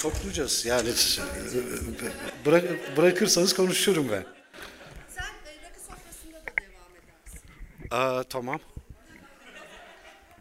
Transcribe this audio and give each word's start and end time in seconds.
Toplayacağız 0.00 0.66
yani 0.66 0.88
bırak, 2.46 2.96
bırakırsanız 2.96 3.54
konuşurum 3.54 4.08
ben. 4.10 4.24
Sen 5.08 5.22
e, 5.22 5.68
rakı 5.68 5.80
sofrasında 5.80 6.36
da 6.36 6.52
devam 6.60 6.92
edersin. 6.96 7.40
Aa, 7.90 8.22
tamam. 8.22 8.60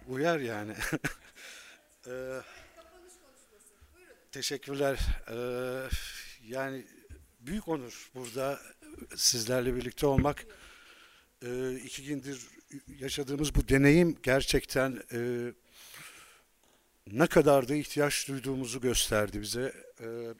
Uyar 0.07 0.39
yani. 0.39 0.73
Ee, 2.07 2.41
teşekkürler. 4.31 4.99
Ee, 5.31 5.35
yani 6.47 6.85
büyük 7.39 7.67
onur 7.67 8.09
burada 8.15 8.59
sizlerle 9.15 9.75
birlikte 9.75 10.07
olmak. 10.07 10.45
Ee, 11.45 11.73
iki 11.73 12.03
gündür 12.03 12.47
yaşadığımız 12.99 13.55
bu 13.55 13.67
deneyim 13.67 14.17
gerçekten 14.23 15.01
e, 15.13 15.19
ne 17.11 17.27
kadar 17.27 17.67
da 17.67 17.75
ihtiyaç 17.75 18.27
duyduğumuzu 18.27 18.81
gösterdi 18.81 19.41
bize. 19.41 19.73
Ee, 20.01 20.33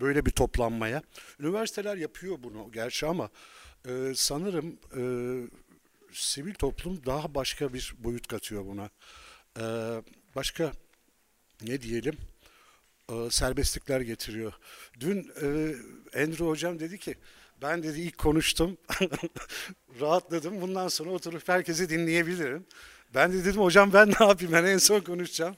böyle 0.00 0.26
bir 0.26 0.30
toplanmaya. 0.30 1.02
Üniversiteler 1.40 1.96
yapıyor 1.96 2.36
bunu 2.42 2.72
gerçi 2.72 3.06
ama 3.06 3.30
e, 3.88 4.12
sanırım 4.14 4.78
e, 4.96 5.02
sivil 6.12 6.54
toplum 6.54 7.06
daha 7.06 7.34
başka 7.34 7.72
bir 7.72 7.94
boyut 7.98 8.26
katıyor 8.26 8.66
buna. 8.66 8.90
Ee, 9.58 10.02
başka 10.36 10.72
ne 11.62 11.82
diyelim? 11.82 12.16
Ee, 13.12 13.30
serbestlikler 13.30 14.00
getiriyor. 14.00 14.52
Dün 15.00 15.32
e, 15.42 15.74
Andrew 16.22 16.44
hocam 16.44 16.80
dedi 16.80 16.98
ki 16.98 17.14
ben 17.62 17.82
dedi 17.82 18.00
ilk 18.00 18.18
konuştum 18.18 18.76
rahatladım 20.00 20.60
bundan 20.60 20.88
sonra 20.88 21.10
oturup 21.10 21.48
herkesi 21.48 21.88
dinleyebilirim. 21.88 22.66
Ben 23.14 23.32
de 23.32 23.44
dedim 23.44 23.60
hocam 23.60 23.92
ben 23.92 24.08
ne 24.08 24.26
yapayım 24.26 24.52
ben 24.52 24.64
en 24.64 24.78
son 24.78 25.00
konuşacağım. 25.00 25.56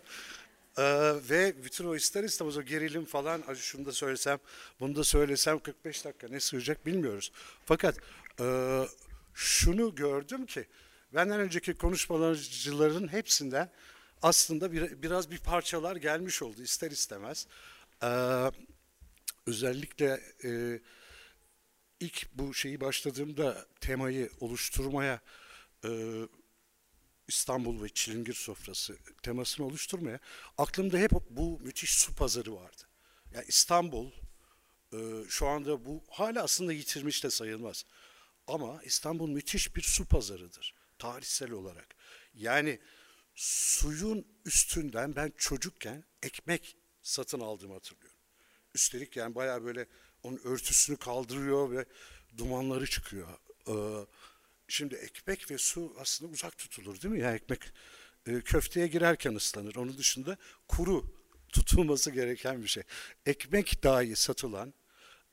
Ee, 0.79 1.13
ve 1.31 1.65
bütün 1.65 1.87
o 1.87 1.97
ister 1.97 2.25
istemez 2.25 2.57
o 2.57 2.63
gerilim 2.63 3.05
falan 3.05 3.43
"Ay 3.49 3.55
şunu 3.55 3.87
da 3.87 3.93
söylesem 3.93 4.39
bunu 4.81 4.97
da 4.97 5.05
söylesem 5.05 5.59
45 5.59 6.05
dakika 6.05 6.29
ne 6.29 6.41
sığacak 6.41 6.87
bilmiyoruz. 6.87 7.33
Fakat 7.65 7.99
e, 8.41 8.81
şunu 9.35 9.95
gördüm 9.95 10.47
ki 10.47 10.67
benden 11.15 11.41
önceki 11.41 11.75
konuşmacıların 11.75 13.09
hepsinden 13.09 13.71
aslında 14.23 14.73
bir, 14.73 15.03
biraz 15.03 15.31
bir 15.31 15.39
parçalar 15.39 15.97
gelmiş 15.97 16.43
oldu 16.43 16.63
ister 16.63 16.91
istemez. 16.91 17.47
Ee, 18.03 18.07
özellikle 19.47 20.21
e, 20.45 20.81
ilk 22.01 22.27
bu 22.35 22.55
şeyi 22.55 22.81
başladığımda 22.81 23.67
temayı 23.81 24.31
oluşturmaya 24.41 25.21
e, 25.85 25.89
İstanbul 27.29 27.83
ve 27.83 27.89
Çilingir 27.89 28.35
sofrası 28.35 28.97
temasını 29.23 29.67
oluşturmaya 29.67 30.19
aklımda 30.59 30.99
hep 30.99 31.11
bu 31.31 31.61
müthiş 31.61 31.95
su 31.95 32.15
pazarı 32.15 32.55
vardı. 32.55 32.83
Yani 33.35 33.45
İstanbul 33.49 34.11
e, 34.93 34.99
şu 35.29 35.47
anda 35.47 35.85
bu 35.85 36.05
hala 36.11 36.43
aslında 36.43 36.73
yitirmiş 36.73 37.25
de 37.25 37.31
sayılmaz. 37.31 37.85
Ama 38.47 38.83
İstanbul 38.83 39.29
müthiş 39.29 39.77
bir 39.77 39.83
su 39.83 40.05
pazarıdır 40.05 40.75
tarihsel 40.99 41.51
olarak. 41.51 41.97
Yani 42.35 42.81
suyun 43.35 44.27
üstünden 44.45 45.17
ben 45.17 45.33
çocukken 45.37 46.05
ekmek 46.23 46.77
satın 47.03 47.41
aldığımı 47.41 47.73
hatırlıyorum. 47.75 48.19
Üstelik 48.75 49.17
yani 49.17 49.35
bayağı 49.35 49.65
böyle 49.65 49.87
onun 50.23 50.41
örtüsünü 50.45 50.97
kaldırıyor 50.97 51.71
ve 51.71 51.85
dumanları 52.37 52.87
çıkıyor. 52.87 53.29
Ee, 53.69 54.07
şimdi 54.69 54.95
ekmek 54.95 55.51
ve 55.51 55.59
su 55.59 55.97
aslında 55.99 56.33
uzak 56.33 56.59
tutulur 56.59 57.01
değil 57.01 57.15
mi? 57.15 57.21
Yani 57.21 57.37
ekmek 57.37 57.73
e, 58.27 58.41
köfteye 58.41 58.87
girerken 58.87 59.35
ıslanır. 59.35 59.77
Onun 59.77 59.99
dışında 59.99 60.37
kuru 60.69 61.05
tutulması 61.49 62.11
gereken 62.11 62.63
bir 62.63 62.69
şey. 62.69 62.83
Ekmek 63.27 63.83
dahi 63.83 64.17
satılan 64.17 64.75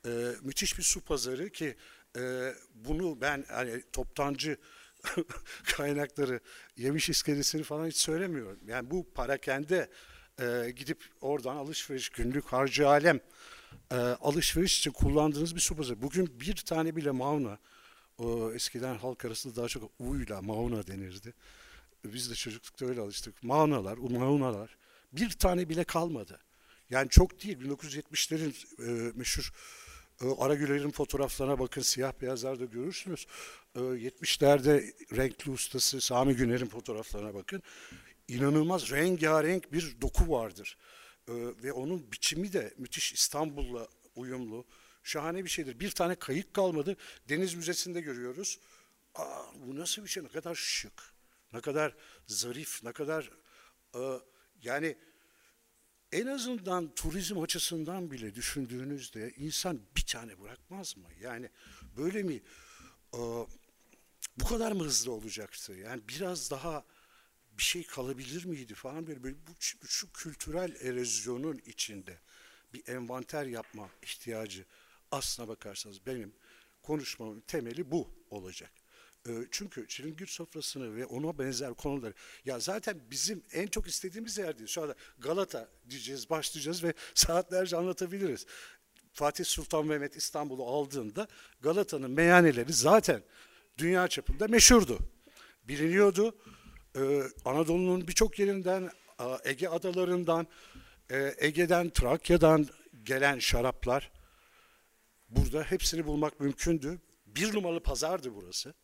e, 0.06 0.10
müthiş 0.42 0.78
bir 0.78 0.82
su 0.82 1.00
pazarı 1.00 1.50
ki 1.50 1.76
e, 2.16 2.54
bunu 2.74 3.20
ben 3.20 3.44
hani 3.48 3.82
toptancı 3.92 4.56
kaynakları 5.76 6.40
yemiş 6.76 7.10
iskelesini 7.10 7.62
falan 7.62 7.86
hiç 7.86 7.96
söylemiyorum. 7.96 8.60
Yani 8.66 8.90
bu 8.90 9.12
parakende 9.14 9.90
e, 10.40 10.70
gidip 10.76 11.04
oradan 11.20 11.56
alışveriş 11.56 12.08
günlük 12.08 12.44
harcı 12.44 12.88
alem 12.88 13.20
e, 13.90 13.96
alışveriş 13.96 14.78
için 14.78 14.90
kullandığınız 14.90 15.54
bir 15.54 15.60
su 15.60 15.76
pazarı. 15.76 16.02
Bugün 16.02 16.40
bir 16.40 16.56
tane 16.56 16.96
bile 16.96 17.10
mauna 17.10 17.58
o 18.18 18.52
eskiden 18.52 18.94
halk 18.94 19.24
arasında 19.24 19.56
daha 19.56 19.68
çok 19.68 19.90
uyla 19.98 20.42
mauna 20.42 20.86
denirdi. 20.86 21.34
Biz 22.04 22.30
de 22.30 22.34
çocuklukta 22.34 22.86
öyle 22.86 23.00
alıştık. 23.00 23.42
Maunalar, 23.42 23.96
maunalar 23.96 24.76
bir 25.12 25.30
tane 25.30 25.68
bile 25.68 25.84
kalmadı. 25.84 26.40
Yani 26.90 27.08
çok 27.08 27.42
değil. 27.42 27.58
1970'lerin 27.58 28.54
e, 28.78 29.12
meşhur 29.14 29.52
e, 30.22 30.26
Aragüler'in 30.38 30.90
fotoğraflarına 30.90 31.58
bakın 31.58 31.82
siyah 31.82 32.12
beyazlarda 32.20 32.64
görürsünüz. 32.64 33.26
E, 33.74 33.78
70'lerde 33.78 34.92
renkli 35.16 35.50
ustası 35.50 36.00
Sami 36.00 36.36
Güner'in 36.36 36.66
fotoğraflarına 36.66 37.34
bakın. 37.34 37.62
İnanılmaz 38.28 38.90
rengarenk 38.90 39.72
bir 39.72 39.96
doku 40.00 40.30
vardır. 40.30 40.76
E, 41.28 41.32
ve 41.62 41.72
onun 41.72 42.12
biçimi 42.12 42.52
de 42.52 42.74
müthiş 42.78 43.12
İstanbul'la 43.12 43.88
uyumlu. 44.16 44.64
Şahane 45.04 45.44
bir 45.44 45.48
şeydir. 45.48 45.80
Bir 45.80 45.90
tane 45.90 46.14
kayık 46.14 46.54
kalmadı. 46.54 46.96
Deniz 47.28 47.54
Müzesi'nde 47.54 48.00
görüyoruz. 48.00 48.58
Aa, 49.14 49.42
bu 49.54 49.76
nasıl 49.76 50.02
bir 50.02 50.08
şey? 50.08 50.24
Ne 50.24 50.28
kadar 50.28 50.54
şık, 50.54 51.12
ne 51.52 51.60
kadar 51.60 51.94
zarif, 52.26 52.84
ne 52.84 52.92
kadar 52.92 53.30
e, 53.94 54.00
yani 54.62 54.96
en 56.12 56.26
azından 56.26 56.94
turizm 56.94 57.38
açısından 57.38 58.10
bile 58.10 58.34
düşündüğünüzde 58.34 59.32
insan 59.36 59.80
bir 59.96 60.06
tane 60.06 60.40
bırakmaz 60.40 60.96
mı? 60.96 61.08
Yani 61.20 61.50
böyle 61.96 62.22
mi 62.22 62.42
e, 63.14 63.20
bu 64.36 64.44
kadar 64.48 64.72
mı 64.72 64.84
hızlı 64.84 65.12
olacaktı? 65.12 65.72
Yani 65.72 66.02
biraz 66.08 66.50
daha 66.50 66.84
bir 67.58 67.62
şey 67.62 67.86
kalabilir 67.86 68.44
miydi 68.44 68.74
falan 68.74 69.06
böyle, 69.06 69.22
böyle 69.22 69.36
bu, 69.46 69.52
şu, 69.86 70.12
kültürel 70.12 70.76
erozyonun 70.80 71.62
içinde 71.66 72.18
bir 72.74 72.88
envanter 72.88 73.46
yapma 73.46 73.90
ihtiyacı 74.02 74.64
aslına 75.14 75.48
bakarsanız 75.48 76.06
benim 76.06 76.32
konuşmamın 76.82 77.40
temeli 77.40 77.90
bu 77.90 78.10
olacak. 78.30 78.70
E, 79.28 79.32
Çünkü 79.50 79.88
çilingir 79.88 80.26
sofrasını 80.26 80.96
ve 80.96 81.06
ona 81.06 81.38
benzer 81.38 81.74
konuları 81.74 82.14
ya 82.44 82.60
zaten 82.60 83.00
bizim 83.10 83.42
en 83.52 83.66
çok 83.66 83.86
istediğimiz 83.86 84.38
yer 84.38 84.58
değil. 84.58 84.68
Şu 84.68 84.82
anda 84.82 84.94
Galata 85.18 85.68
diyeceğiz, 85.90 86.30
başlayacağız 86.30 86.84
ve 86.84 86.94
saatlerce 87.14 87.76
anlatabiliriz. 87.76 88.46
Fatih 89.12 89.44
Sultan 89.44 89.86
Mehmet 89.86 90.16
İstanbul'u 90.16 90.66
aldığında 90.66 91.28
Galata'nın 91.60 92.10
meyhaneleri 92.10 92.72
zaten 92.72 93.22
dünya 93.78 94.08
çapında 94.08 94.48
meşhurdu. 94.48 94.98
Biliniyordu. 95.64 96.36
Ee, 96.96 97.22
Anadolu'nun 97.44 98.08
birçok 98.08 98.38
yerinden, 98.38 98.90
Ege 99.44 99.68
adalarından, 99.68 100.46
e, 101.10 101.34
Ege'den, 101.38 101.90
Trakya'dan 101.90 102.68
gelen 103.04 103.38
şaraplar 103.38 104.10
burada 105.36 105.62
hepsini 105.62 106.06
bulmak 106.06 106.40
mümkündü. 106.40 106.98
Bir 107.26 107.54
numaralı 107.54 107.82
pazardı 107.82 108.34
burası. 108.34 108.74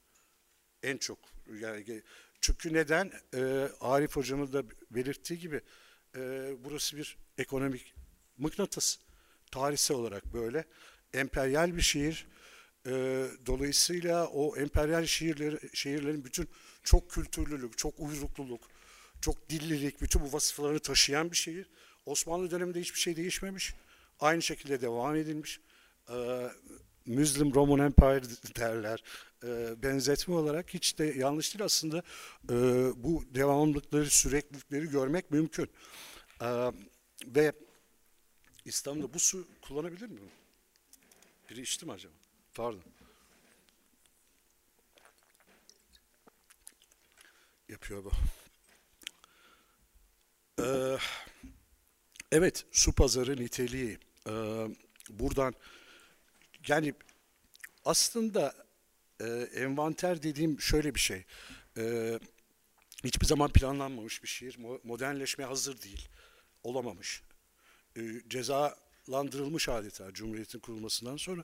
En 0.83 0.97
çok. 0.97 1.19
Yani, 1.61 2.03
çünkü 2.41 2.73
neden? 2.73 3.13
Ee, 3.35 3.69
Arif 3.81 4.17
hocamın 4.17 4.53
da 4.53 4.63
belirttiği 4.91 5.39
gibi 5.39 5.61
e, 6.17 6.21
burası 6.65 6.97
bir 6.97 7.17
ekonomik 7.39 7.95
mıknatıs. 8.39 8.99
Tarihsel 9.51 9.97
olarak 9.97 10.35
böyle. 10.35 10.65
Emperyal 11.15 11.77
bir 11.77 11.83
şehir. 11.83 12.27
E, 12.87 12.93
dolayısıyla 13.47 14.27
o 14.27 14.57
emperyal 14.57 15.07
şehirleri, 15.07 15.77
şehirlerin 15.77 16.25
bütün 16.25 16.49
çok 16.83 17.11
kültürlülük, 17.11 17.79
çok 17.79 18.01
uyrukluluk, 18.01 18.69
çok 19.21 19.51
dillilik, 19.51 20.01
bütün 20.01 20.23
bu 20.23 20.33
vasıflarını 20.33 20.79
taşıyan 20.79 21.31
bir 21.31 21.37
şehir. 21.37 21.67
Osmanlı 22.07 22.51
döneminde 22.51 22.81
hiçbir 22.81 22.99
şey 22.99 23.17
değişmemiş. 23.17 23.75
Aynı 24.21 24.43
şekilde 24.43 24.81
devam 24.81 25.17
edilmiş. 25.17 25.61
E, 26.09 26.49
Muslim 27.07 27.55
Roman 27.55 27.79
Empire 27.79 28.23
derler. 28.57 29.03
E, 29.45 29.83
benzetme 29.83 30.35
olarak 30.35 30.75
hiç 30.75 30.99
de 30.99 31.05
yanlış 31.05 31.55
değil 31.55 31.65
aslında. 31.65 32.03
E, 32.51 32.55
bu 32.97 33.25
devamlılıkları, 33.35 34.11
süreklilikleri 34.11 34.91
görmek 34.91 35.31
mümkün. 35.31 35.69
E, 36.43 36.73
ve 37.27 37.53
İstanbul'da 38.65 39.15
bu 39.15 39.19
su 39.19 39.49
kullanabilir 39.63 40.07
mi? 40.07 40.21
Biri 41.51 41.61
içti 41.61 41.87
mi 41.87 41.93
acaba? 41.93 42.13
Pardon. 42.55 42.83
Yapıyor 47.69 48.05
bu. 48.05 48.13
Ee, 50.61 50.99
evet, 52.33 52.67
su 52.73 52.93
pazarı 52.93 53.37
niteliği. 53.37 53.99
Ee, 54.29 54.69
buradan 55.11 55.55
yani 56.69 56.95
aslında 57.85 58.55
e, 59.21 59.27
envanter 59.55 60.23
dediğim 60.23 60.61
şöyle 60.61 60.95
bir 60.95 61.01
şey. 61.01 61.25
E, 61.77 62.19
hiçbir 63.05 63.27
zaman 63.27 63.53
planlanmamış 63.53 64.23
bir 64.23 64.29
şehir. 64.29 64.59
Modernleşmeye 64.85 65.47
hazır 65.47 65.83
değil. 65.83 66.09
Olamamış. 66.63 67.23
E, 67.97 68.01
cezalandırılmış 68.29 69.69
adeta 69.69 70.13
Cumhuriyet'in 70.13 70.59
kurulmasından 70.59 71.17
sonra. 71.17 71.43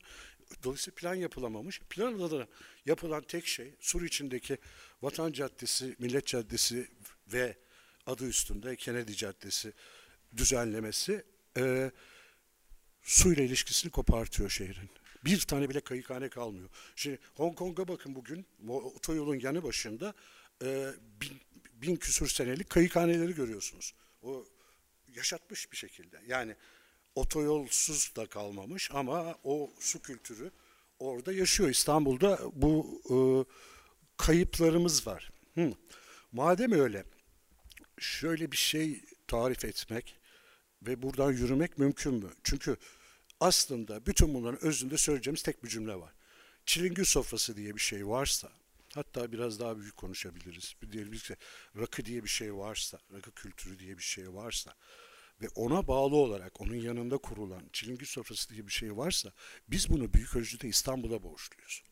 Dolayısıyla 0.65 0.95
plan 0.95 1.15
yapılamamış. 1.15 1.81
Planda 1.81 2.31
da 2.31 2.47
yapılan 2.87 3.23
tek 3.23 3.47
şey 3.47 3.75
sur 3.81 4.03
içindeki 4.03 4.59
Vatan 5.03 5.33
Caddesi, 5.33 5.97
Millet 5.99 6.27
Caddesi 6.27 6.89
ve 7.33 7.57
adı 8.07 8.27
üstünde 8.27 8.77
Kennedy 8.77 9.13
Caddesi 9.13 9.73
düzenlemesi 10.37 11.25
e, 11.57 11.91
suyla 13.03 13.43
ilişkisini 13.43 13.91
kopartıyor 13.91 14.51
şehrin. 14.51 14.91
Bir 15.27 15.41
tane 15.41 15.69
bile 15.69 15.81
kayıkhane 15.81 16.29
kalmıyor. 16.29 16.69
Şimdi 16.97 17.19
Hong 17.35 17.57
Kong'a 17.57 17.89
bakın 17.89 18.15
bugün 18.15 18.47
otoyolun 18.69 19.41
yanı 19.41 19.63
başında 19.63 20.15
e, 20.63 20.91
bin, 21.21 21.41
bin 21.73 21.97
küsür 21.97 22.29
senelik 22.29 22.71
kayıkhaneleri 22.71 23.35
görüyorsunuz. 23.35 23.95
O 24.23 24.45
yaşatmış 25.15 25.73
bir 25.73 25.77
şekilde. 25.77 26.21
Yani 26.27 26.57
otoyolsuz 27.15 28.17
da 28.17 28.27
kalmamış 28.27 28.91
ama 28.93 29.39
o 29.45 29.71
su 29.81 30.03
kültürü 30.03 30.51
orada 30.99 31.33
yaşıyor. 31.33 31.71
İstanbul'da 31.71 32.41
bu 32.53 33.01
e, 33.11 33.17
kayıplarımız 34.17 35.07
var. 35.07 35.33
Hı. 35.55 35.73
Madem 36.33 36.73
öyle 36.73 37.05
şöyle 37.99 38.53
bir 38.53 38.57
şey 38.57 39.01
tarif 39.29 39.65
etmek 39.65 40.17
ve 40.83 41.03
buradan 41.03 41.33
yürümek 41.33 41.79
mümkün 41.79 42.15
mü? 42.15 42.31
Çünkü 42.45 42.77
aslında 43.41 44.07
bütün 44.07 44.35
bunların 44.35 44.65
özünde 44.65 44.97
söyleyeceğimiz 44.97 45.43
tek 45.43 45.65
bir 45.65 45.69
cümle 45.69 45.95
var. 45.95 46.13
Çilingir 46.67 47.05
sofrası 47.05 47.57
diye 47.57 47.75
bir 47.75 47.81
şey 47.81 48.07
varsa, 48.07 48.53
hatta 48.95 49.33
biraz 49.33 49.61
daha 49.61 49.79
büyük 49.79 49.97
konuşabiliriz. 49.97 50.75
Bir 50.83 50.93
diyelim 50.93 51.13
ki 51.13 51.37
rakı 51.77 52.05
diye 52.05 52.25
bir 52.25 52.29
şey 52.29 52.55
varsa, 52.55 52.99
rakı 53.13 53.31
kültürü 53.31 53.79
diye 53.79 53.99
bir 53.99 54.03
şey 54.03 54.33
varsa 54.33 54.75
ve 55.43 55.49
ona 55.55 55.89
bağlı 55.89 56.17
olarak 56.17 56.61
onun 56.61 56.75
yanında 56.75 57.19
kurulan 57.19 57.63
çilingir 57.73 58.07
sofrası 58.07 58.51
diye 58.51 58.67
bir 58.67 58.73
şey 58.73 58.97
varsa 58.97 59.33
biz 59.69 59.91
bunu 59.91 60.15
büyük 60.15 60.37
ölçüde 60.37 60.69
İstanbul'a 60.69 61.23
borçluyuz. 61.23 61.83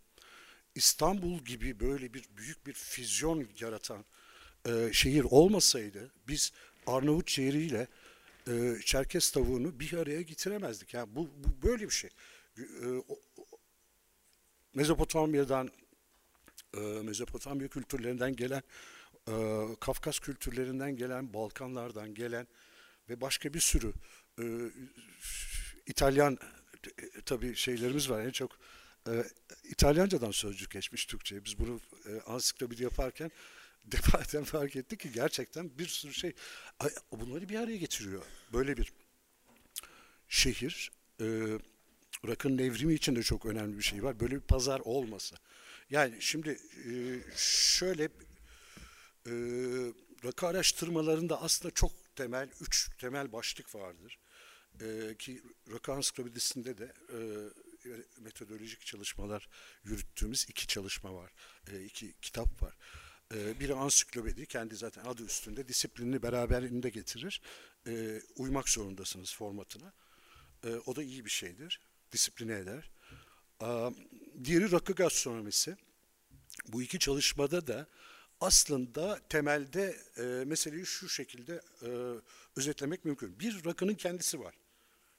İstanbul 0.74 1.38
gibi 1.38 1.80
böyle 1.80 2.14
bir 2.14 2.24
büyük 2.36 2.66
bir 2.66 2.72
füzyon 2.72 3.48
yaratan 3.60 4.04
e, 4.66 4.90
şehir 4.92 5.24
olmasaydı 5.24 6.12
biz 6.28 6.52
Arnavut 6.86 7.30
şehriyle 7.30 7.88
e, 8.48 8.76
Çerkes 8.84 9.30
tavuğunu 9.30 9.80
bir 9.80 9.92
araya 9.92 10.22
getiremezdik. 10.22 10.94
Yani 10.94 11.08
bu, 11.16 11.30
bu 11.36 11.68
böyle 11.68 11.84
bir 11.84 11.94
şey. 11.94 12.10
E, 12.58 12.62
o, 13.08 13.18
Mezopotamya'dan 14.74 15.70
e, 16.76 16.80
Mezopotamya 16.80 17.68
kültürlerinden 17.68 18.36
gelen 18.36 18.62
e, 19.28 19.34
Kafkas 19.80 20.18
kültürlerinden 20.18 20.96
gelen 20.96 21.34
Balkanlardan 21.34 22.14
gelen 22.14 22.46
ve 23.08 23.20
başka 23.20 23.54
bir 23.54 23.60
sürü 23.60 23.92
e, 24.38 24.44
İtalyan 25.86 26.38
e, 26.98 27.20
tabii 27.26 27.56
şeylerimiz 27.56 28.10
var 28.10 28.20
en 28.20 28.30
çok 28.30 28.58
e, 29.08 29.24
İtalyancadan 29.64 30.30
sözcük 30.30 30.70
geçmiş 30.70 31.06
Türkçe'ye. 31.06 31.44
Biz 31.44 31.58
bunu 31.58 31.80
e, 32.06 32.20
ansiklopedi 32.20 32.82
yaparken 32.82 33.30
defaten 33.92 34.44
fark 34.44 34.76
ettik 34.76 35.00
ki 35.00 35.12
gerçekten 35.12 35.78
bir 35.78 35.86
sürü 35.86 36.14
şey 36.14 36.32
bunları 37.12 37.48
bir 37.48 37.58
araya 37.58 37.76
getiriyor. 37.76 38.22
Böyle 38.52 38.76
bir 38.76 38.92
şehir 40.28 40.92
e, 41.20 41.26
rakın 42.26 42.58
evrimi 42.58 42.94
için 42.94 43.16
de 43.16 43.22
çok 43.22 43.46
önemli 43.46 43.78
bir 43.78 43.82
şey 43.82 44.02
var. 44.02 44.20
Böyle 44.20 44.34
bir 44.34 44.40
pazar 44.40 44.80
olmasa. 44.80 45.36
Yani 45.90 46.16
şimdi 46.20 46.58
e, 46.86 46.92
şöyle 47.36 48.04
e, 48.04 49.32
rakı 50.24 50.46
araştırmalarında 50.46 51.42
aslında 51.42 51.74
çok 51.74 51.92
temel, 52.16 52.48
üç 52.60 52.90
temel 52.98 53.32
başlık 53.32 53.74
vardır. 53.74 54.18
E, 54.80 55.14
ki 55.18 55.42
rakı 55.72 55.92
ansiklopedisinde 55.92 56.78
de 56.78 56.92
e, 57.12 57.18
metodolojik 58.20 58.86
çalışmalar 58.86 59.48
yürüttüğümüz 59.84 60.46
iki 60.48 60.66
çalışma 60.66 61.14
var. 61.14 61.32
E, 61.72 61.84
iki 61.84 62.12
kitap 62.22 62.62
var. 62.62 62.76
E, 63.34 63.60
biri 63.60 63.74
ansiklopedi, 63.74 64.46
kendi 64.46 64.76
zaten 64.76 65.04
adı 65.04 65.24
üstünde 65.24 65.68
disiplinini 65.68 66.22
beraberinde 66.22 66.90
getirir. 66.90 67.40
E, 67.86 68.20
uymak 68.36 68.68
zorundasınız 68.68 69.34
formatına. 69.34 69.92
E, 70.64 70.68
o 70.68 70.96
da 70.96 71.02
iyi 71.02 71.24
bir 71.24 71.30
şeydir. 71.30 71.80
Disipline 72.12 72.58
eder. 72.58 72.90
E, 73.62 73.66
diğeri 74.44 74.72
rakı 74.72 74.92
gastronomisi. 74.92 75.76
Bu 76.68 76.82
iki 76.82 76.98
çalışmada 76.98 77.66
da 77.66 77.86
aslında 78.40 79.20
temelde 79.28 79.96
e, 80.16 80.22
meseleyi 80.22 80.86
şu 80.86 81.08
şekilde 81.08 81.62
e, 81.82 81.88
özetlemek 82.56 83.04
mümkün. 83.04 83.40
Bir 83.40 83.64
rakının 83.64 83.94
kendisi 83.94 84.40
var. 84.40 84.54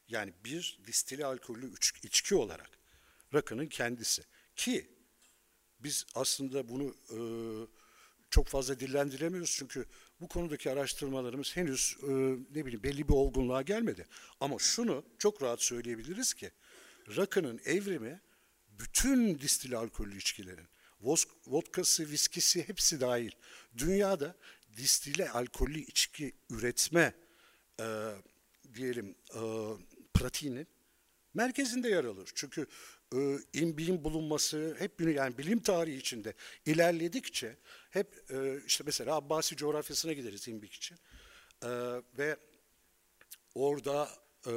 Yani 0.08 0.34
bir 0.46 0.80
distili 0.88 1.26
alkollü 1.26 1.74
içki 2.04 2.36
olarak 2.36 2.70
rakının 3.34 3.68
kendisi. 3.68 4.24
Ki 4.56 4.90
biz 5.80 6.06
aslında 6.16 6.70
bunu 6.70 6.96
e, 7.10 7.18
çok 8.36 8.48
fazla 8.48 8.80
dillendiremiyoruz 8.80 9.56
çünkü 9.58 9.86
bu 10.22 10.28
konudaki 10.28 10.72
araştırmalarımız 10.72 11.56
henüz 11.56 11.98
e, 12.04 12.08
ne 12.56 12.66
bileyim 12.66 12.84
belli 12.84 13.08
bir 13.08 13.14
olgunluğa 13.14 13.62
gelmedi. 13.62 14.08
Ama 14.40 14.56
şunu 14.60 15.06
çok 15.20 15.42
rahat 15.42 15.62
söyleyebiliriz 15.62 16.34
ki 16.34 16.52
rakının 17.16 17.60
evrimi 17.66 18.22
bütün 18.80 19.40
distil 19.40 19.78
alkollü 19.78 20.18
içkilerin 20.18 20.68
vodkası, 21.48 22.10
viskisi 22.10 22.68
hepsi 22.68 23.02
dahil. 23.02 23.32
Dünyada 23.78 24.36
distile 24.78 25.30
alkollü 25.30 25.80
içki 25.80 26.34
üretme 26.50 27.14
e, 27.80 27.86
diyelim 28.74 29.16
e, 29.36 29.42
pratiğinin 30.14 30.68
merkezinde 31.34 31.90
yer 31.90 32.04
alır. 32.04 32.30
Çünkü 32.36 32.68
e, 33.14 34.04
bulunması 34.04 34.76
hep 34.80 35.02
yani 35.02 35.38
bilim 35.38 35.60
tarihi 35.60 35.98
içinde 35.98 36.34
ilerledikçe 36.66 37.58
hep 37.90 38.32
e, 38.32 38.60
işte 38.66 38.84
mesela 38.88 39.16
Abbasi 39.16 39.56
coğrafyasına 39.56 40.14
gideriz 40.14 40.48
imbik 40.48 40.74
için 40.74 40.98
e, 41.64 41.70
ve 42.18 42.38
orada 43.56 44.10
e, 44.48 44.54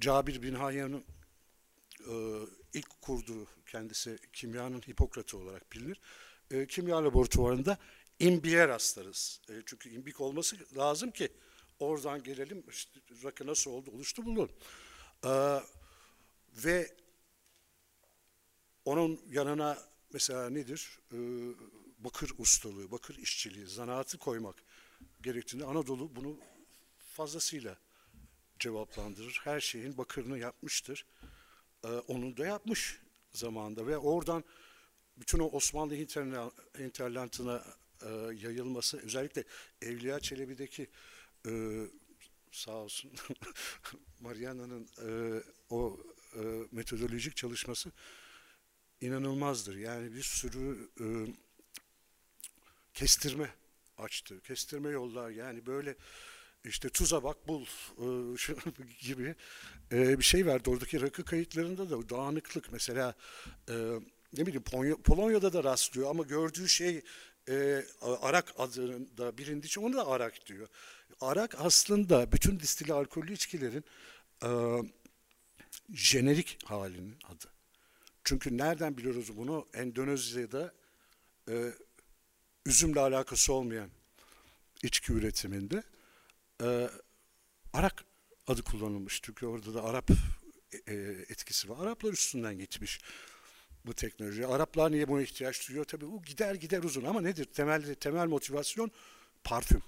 Cabir 0.00 0.42
bin 0.42 0.54
Hayyan'ın 0.54 1.04
e, 2.00 2.14
ilk 2.74 3.00
kurduğu 3.00 3.46
kendisi 3.66 4.18
kimyanın 4.32 4.80
Hipokratı 4.80 5.38
olarak 5.38 5.72
bilinir. 5.72 6.00
E, 6.50 6.66
kimya 6.66 7.04
laboratuvarında 7.04 7.78
imbiğe 8.18 8.68
rastlarız. 8.68 9.40
E, 9.48 9.52
çünkü 9.66 9.90
imbik 9.90 10.20
olması 10.20 10.56
lazım 10.76 11.10
ki 11.10 11.28
oradan 11.78 12.22
gelelim 12.22 12.64
işte, 12.70 13.00
rakı 13.24 13.46
nasıl 13.46 13.70
oldu 13.70 13.90
oluştu 13.90 14.24
bulun. 14.24 14.50
Ee, 15.26 15.60
ve 16.54 16.96
onun 18.84 19.20
yanına 19.30 19.78
mesela 20.12 20.50
nedir? 20.50 20.98
Ee, 21.12 21.16
bakır 21.98 22.30
ustalığı, 22.38 22.90
bakır 22.90 23.16
işçiliği, 23.16 23.66
zanaatı 23.66 24.18
koymak 24.18 24.62
gerektiğinde 25.22 25.64
Anadolu 25.64 26.16
bunu 26.16 26.38
fazlasıyla 26.98 27.78
cevaplandırır. 28.58 29.40
Her 29.44 29.60
şeyin 29.60 29.98
bakırını 29.98 30.38
yapmıştır. 30.38 31.06
Ee, 31.84 31.88
onu 31.88 32.36
da 32.36 32.46
yapmış 32.46 33.00
zamanında 33.32 33.86
ve 33.86 33.98
oradan 33.98 34.44
bütün 35.16 35.38
o 35.38 35.44
Osmanlı 35.44 35.96
interlantına 36.78 37.64
e, 38.02 38.08
yayılması 38.34 38.98
özellikle 38.98 39.44
Evliya 39.82 40.20
Çelebi'deki 40.20 40.90
e, 41.46 41.84
sağ 42.52 42.72
olsun 42.72 43.12
Mariana'nın 44.20 44.88
e, 45.06 45.42
o 45.70 46.00
e, 46.34 46.66
metodolojik 46.72 47.36
çalışması 47.36 47.92
inanılmazdır. 49.00 49.76
Yani 49.76 50.14
bir 50.14 50.22
sürü 50.22 50.88
e, 51.00 51.06
kestirme 52.94 53.50
açtı. 53.98 54.40
Kestirme 54.40 54.90
yollar 54.90 55.30
yani 55.30 55.66
böyle 55.66 55.96
işte 56.64 56.88
tuza 56.88 57.22
bak 57.22 57.48
bul 57.48 57.64
e, 57.98 58.06
gibi 59.00 59.34
e, 59.92 60.18
bir 60.18 60.24
şey 60.24 60.46
verdi. 60.46 60.70
Oradaki 60.70 61.00
rakı 61.00 61.24
kayıtlarında 61.24 61.90
da 61.90 62.08
dağınıklık 62.08 62.72
mesela 62.72 63.14
e, 63.68 63.74
ne 64.38 64.46
bileyim 64.46 64.62
Polonya'da 65.04 65.52
da 65.52 65.64
rastlıyor 65.64 66.10
ama 66.10 66.22
gördüğü 66.22 66.68
şey 66.68 67.02
e, 67.48 67.84
arak 68.02 68.54
adında 68.58 69.38
bilindiği 69.38 69.66
için 69.66 69.82
onu 69.82 69.96
da 69.96 70.06
arak 70.06 70.46
diyor. 70.46 70.68
Arak 71.20 71.54
aslında 71.58 72.32
bütün 72.32 72.60
distili 72.60 72.92
alkollü 72.92 73.32
içkilerin 73.32 73.84
e, 74.42 74.48
jenerik 75.92 76.58
halinin 76.64 77.16
adı. 77.24 77.46
Çünkü 78.24 78.56
nereden 78.56 78.96
biliyoruz 78.96 79.36
bunu? 79.36 79.66
Endonezya'da 79.74 80.74
e, 81.48 81.72
üzümle 82.66 83.00
alakası 83.00 83.52
olmayan 83.52 83.90
içki 84.82 85.12
üretiminde 85.12 85.82
e, 86.62 86.90
Arak 87.72 88.04
adı 88.46 88.62
kullanılmış. 88.62 89.20
Çünkü 89.22 89.46
orada 89.46 89.74
da 89.74 89.84
Arap 89.84 90.10
e, 90.86 90.94
etkisi 91.28 91.68
var. 91.68 91.86
Araplar 91.86 92.12
üstünden 92.12 92.58
gitmiş 92.58 93.00
bu 93.86 93.94
teknoloji. 93.94 94.46
Araplar 94.46 94.92
niye 94.92 95.08
buna 95.08 95.22
ihtiyaç 95.22 95.68
duyuyor? 95.68 95.84
Tabii 95.84 96.06
bu 96.06 96.22
gider 96.22 96.54
gider 96.54 96.82
uzun 96.82 97.04
ama 97.04 97.20
nedir? 97.20 97.44
Temel 97.44 97.94
temel 97.94 98.26
motivasyon 98.26 98.90
parfüm, 99.44 99.82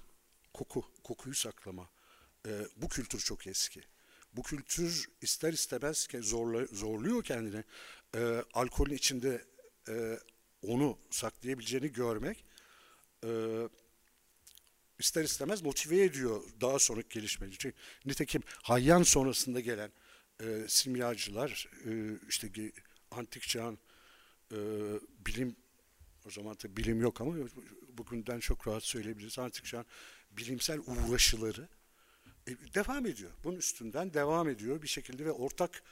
koku, 0.53 0.85
kokuyu 1.03 1.35
saklama. 1.35 1.89
E, 2.47 2.51
bu 2.75 2.89
kültür 2.89 3.19
çok 3.19 3.47
eski. 3.47 3.81
Bu 4.37 4.43
kültür 4.43 5.05
ister 5.21 5.53
istemez 5.53 6.07
zorla, 6.21 6.65
zorluyor 6.65 7.23
kendini. 7.23 7.63
E, 8.15 8.43
alkolün 8.53 8.93
içinde 8.93 9.45
e, 9.89 10.19
onu 10.61 10.97
saklayabileceğini 11.09 11.91
görmek 11.91 12.45
e, 13.23 13.29
ister 14.99 15.23
istemez 15.23 15.61
motive 15.61 16.03
ediyor 16.03 16.43
daha 16.61 16.79
sonraki 16.79 17.09
gelişmeyi. 17.09 17.57
Çünkü 17.57 17.77
nitekim 18.05 18.41
Hayyan 18.63 19.03
sonrasında 19.03 19.59
gelen 19.59 19.91
e, 20.43 20.65
simyacılar, 20.67 21.69
e, 21.85 22.19
işte 22.29 22.51
antik 23.11 23.43
çağın 23.43 23.79
e, 24.51 24.57
bilim, 25.25 25.55
o 26.25 26.31
zaman 26.31 26.55
tabii 26.55 26.77
bilim 26.77 27.01
yok 27.01 27.21
ama 27.21 27.35
bugünden 27.89 28.39
çok 28.39 28.67
rahat 28.67 28.83
söyleyebiliriz. 28.83 29.39
Antik 29.39 29.65
çağın 29.65 29.85
bilimsel 30.31 30.79
uğraşıları 30.79 31.67
e, 32.47 32.73
devam 32.73 33.05
ediyor. 33.05 33.31
Bunun 33.43 33.57
üstünden 33.57 34.13
devam 34.13 34.49
ediyor 34.49 34.81
bir 34.81 34.87
şekilde 34.87 35.25
ve 35.25 35.31
ortak 35.31 35.83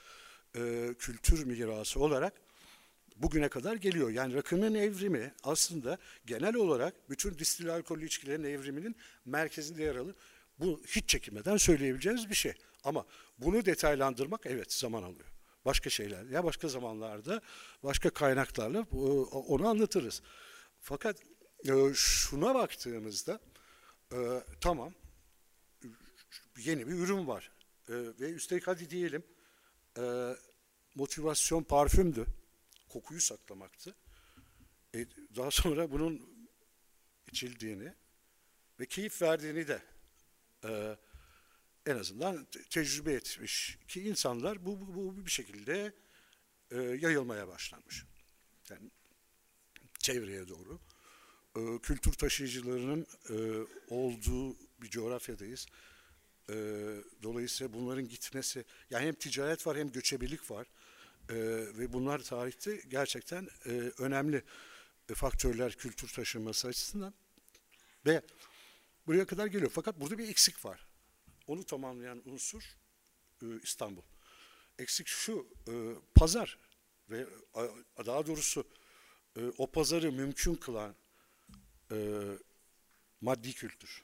e, 0.55 0.89
kültür 0.99 1.43
mirası 1.45 1.99
olarak 1.99 2.33
bugüne 3.15 3.49
kadar 3.49 3.75
geliyor. 3.75 4.09
Yani 4.09 4.33
rakının 4.35 4.75
evrimi 4.75 5.33
aslında 5.43 5.97
genel 6.25 6.55
olarak 6.55 7.09
bütün 7.09 7.39
distil 7.39 7.73
alkollü 7.75 8.05
içkilerin 8.05 8.43
evriminin 8.43 8.95
merkezinde 9.25 9.83
yer 9.83 9.95
alır. 9.95 10.15
Bu 10.59 10.81
hiç 10.87 11.09
çekinmeden 11.09 11.57
söyleyebileceğimiz 11.57 12.29
bir 12.29 12.35
şey. 12.35 12.53
Ama 12.83 13.05
bunu 13.37 13.65
detaylandırmak 13.65 14.41
evet 14.45 14.73
zaman 14.73 15.03
alıyor. 15.03 15.27
Başka 15.65 15.89
şeyler 15.89 16.23
ya 16.25 16.43
başka 16.43 16.67
zamanlarda 16.67 17.41
başka 17.83 18.09
kaynaklarla 18.09 18.85
bu- 18.91 19.23
onu 19.31 19.67
anlatırız. 19.67 20.21
Fakat 20.79 21.17
e, 21.67 21.71
şuna 21.93 22.55
baktığımızda 22.55 23.39
e, 24.13 24.17
tamam 24.61 24.93
yeni 26.57 26.87
bir 26.87 26.93
ürün 26.93 27.27
var. 27.27 27.51
E, 27.89 27.93
ve 27.93 28.31
üstelik 28.31 28.67
hadi 28.67 28.89
diyelim 28.89 29.23
e, 29.97 30.35
motivasyon 30.95 31.63
parfümdü 31.63 32.25
kokuyu 32.89 33.21
saklamaktı. 33.21 33.95
E, 34.95 35.05
daha 35.35 35.51
sonra 35.51 35.91
bunun 35.91 36.29
içildiğini 37.31 37.93
ve 38.79 38.85
keyif 38.85 39.21
verdiğini 39.21 39.67
de 39.67 39.81
e, 40.63 40.97
en 41.85 41.95
azından 41.97 42.45
te- 42.45 42.63
tecrübe 42.63 43.13
etmiş 43.13 43.77
ki 43.87 44.01
insanlar 44.01 44.65
bu, 44.65 44.79
bu, 44.79 44.95
bu 44.95 45.25
bir 45.25 45.31
şekilde 45.31 45.93
e, 46.71 46.77
yayılmaya 46.81 47.47
başlanmış. 47.47 48.05
Yani 48.69 48.91
çevreye 49.99 50.47
doğru. 50.47 50.79
E, 51.55 51.81
kültür 51.81 52.13
taşıyıcılarının 52.13 53.07
e, 53.29 53.35
olduğu 53.87 54.57
bir 54.81 54.89
coğrafyadayız. 54.89 55.67
E, 56.49 56.53
dolayısıyla 57.23 57.73
bunların 57.73 58.07
gitmesi, 58.07 58.65
yani 58.89 59.05
hem 59.07 59.15
ticaret 59.15 59.67
var 59.67 59.77
hem 59.77 59.91
göçebelik 59.91 60.51
var. 60.51 60.67
Ee, 61.29 61.35
ve 61.77 61.93
bunlar 61.93 62.19
tarihte 62.19 62.81
gerçekten 62.87 63.47
e, 63.65 63.69
önemli 63.97 64.43
e, 65.09 65.13
faktörler 65.13 65.73
kültür 65.73 66.07
taşınması 66.07 66.67
açısından 66.67 67.13
ve 68.05 68.21
buraya 69.07 69.25
kadar 69.25 69.47
geliyor. 69.47 69.71
Fakat 69.73 69.99
burada 69.99 70.17
bir 70.17 70.29
eksik 70.29 70.65
var. 70.65 70.87
Onu 71.47 71.63
tamamlayan 71.63 72.21
unsur 72.25 72.63
e, 73.41 73.45
İstanbul. 73.63 74.01
Eksik 74.79 75.07
şu, 75.07 75.47
e, 75.67 75.73
pazar 76.15 76.57
ve 77.09 77.27
a- 77.53 78.05
daha 78.05 78.27
doğrusu 78.27 78.67
e, 79.37 79.41
o 79.57 79.71
pazarı 79.71 80.11
mümkün 80.11 80.55
kılan 80.55 80.95
e, 81.91 82.21
maddi 83.21 83.53
kültür. 83.53 84.03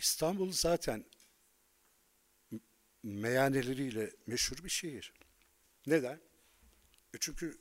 İstanbul 0.00 0.52
zaten 0.52 1.04
meyhaneleriyle 3.02 4.10
meşhur 4.26 4.64
bir 4.64 4.68
şehir. 4.68 5.12
Neden? 5.86 6.20
E 7.14 7.18
çünkü 7.20 7.58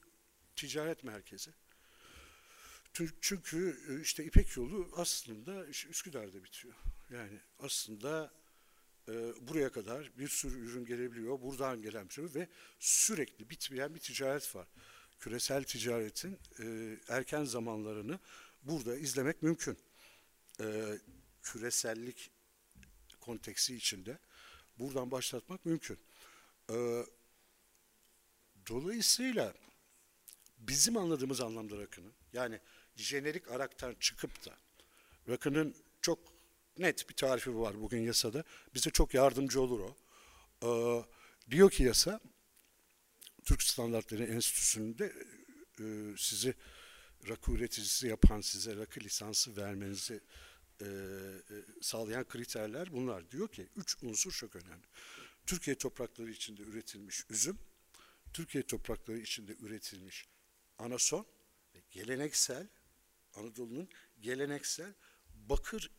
ticaret 0.56 1.04
merkezi. 1.04 1.52
Çünkü 3.22 3.78
e, 3.90 4.02
işte 4.02 4.26
İpek 4.26 4.58
yolu 4.58 4.92
aslında 4.96 5.66
Üsküdar'da 5.66 6.44
bitiyor. 6.44 6.74
Yani 7.10 7.40
aslında 7.60 8.34
e, 9.08 9.14
buraya 9.42 9.72
kadar 9.72 10.12
bir 10.18 10.28
sürü 10.28 10.60
ürün 10.60 10.86
gelebiliyor. 10.86 11.42
Buradan 11.42 11.82
gelen 11.82 12.06
bir 12.10 12.14
sürü 12.14 12.34
ve 12.34 12.48
sürekli 12.80 13.50
bitmeyen 13.50 13.96
bir 13.96 14.00
ticaret 14.00 14.56
var. 14.56 14.68
Küresel 15.20 15.64
ticaretin 15.64 16.40
e, 16.60 16.98
erken 17.08 17.44
zamanlarını 17.44 18.20
burada 18.64 18.98
izlemek 18.98 19.44
mümkün. 19.44 19.78
E, 20.60 20.98
küresellik 21.52 22.32
konteksi 23.20 23.76
içinde 23.76 24.18
buradan 24.80 25.12
başlatmak 25.12 25.66
mümkün. 25.66 26.00
Ee, 26.72 27.06
dolayısıyla 28.70 29.54
bizim 30.58 30.98
anladığımız 30.98 31.42
anlamda 31.42 31.78
rakının 31.78 32.14
yani 32.34 32.60
jenerik 32.96 33.52
araktan 33.52 33.96
çıkıp 34.00 34.46
da 34.46 34.58
rakının 35.30 35.76
çok 36.02 36.20
net 36.78 37.10
bir 37.10 37.16
tarifi 37.16 37.58
var 37.58 37.82
bugün 37.82 38.02
yasada. 38.02 38.44
Bize 38.74 38.90
çok 38.90 39.14
yardımcı 39.14 39.62
olur 39.62 39.80
o. 39.80 39.96
Ee, 40.64 41.06
diyor 41.52 41.72
ki 41.72 41.84
yasa 41.84 42.20
Türk 43.46 43.64
Standartları 43.64 44.24
Enstitüsü'nde 44.24 45.14
e, 45.80 45.86
sizi 46.18 46.54
rakı 47.30 47.52
üreticisi 47.52 48.08
yapan 48.08 48.42
size 48.42 48.76
rakı 48.76 49.00
lisansı 49.00 49.58
vermenizi 49.58 50.22
e, 50.82 50.86
e, 50.86 51.56
sağlayan 51.82 52.28
kriterler 52.28 52.94
bunlar. 52.94 53.32
Diyor 53.32 53.48
ki 53.48 53.68
üç 53.76 53.98
unsur 54.04 54.32
çok 54.32 54.56
önemli. 54.56 54.86
Türkiye 55.46 55.78
toprakları 55.78 56.32
içinde 56.32 56.62
üretilmiş 56.62 57.26
üzüm, 57.30 57.58
Türkiye 58.34 58.64
toprakları 58.68 59.18
içinde 59.18 59.56
üretilmiş 59.60 60.28
anason 60.78 61.26
ve 61.76 61.80
geleneksel 61.92 62.68
Anadolu'nun 63.34 63.90
geleneksel 64.20 64.94
bakır 65.50 65.92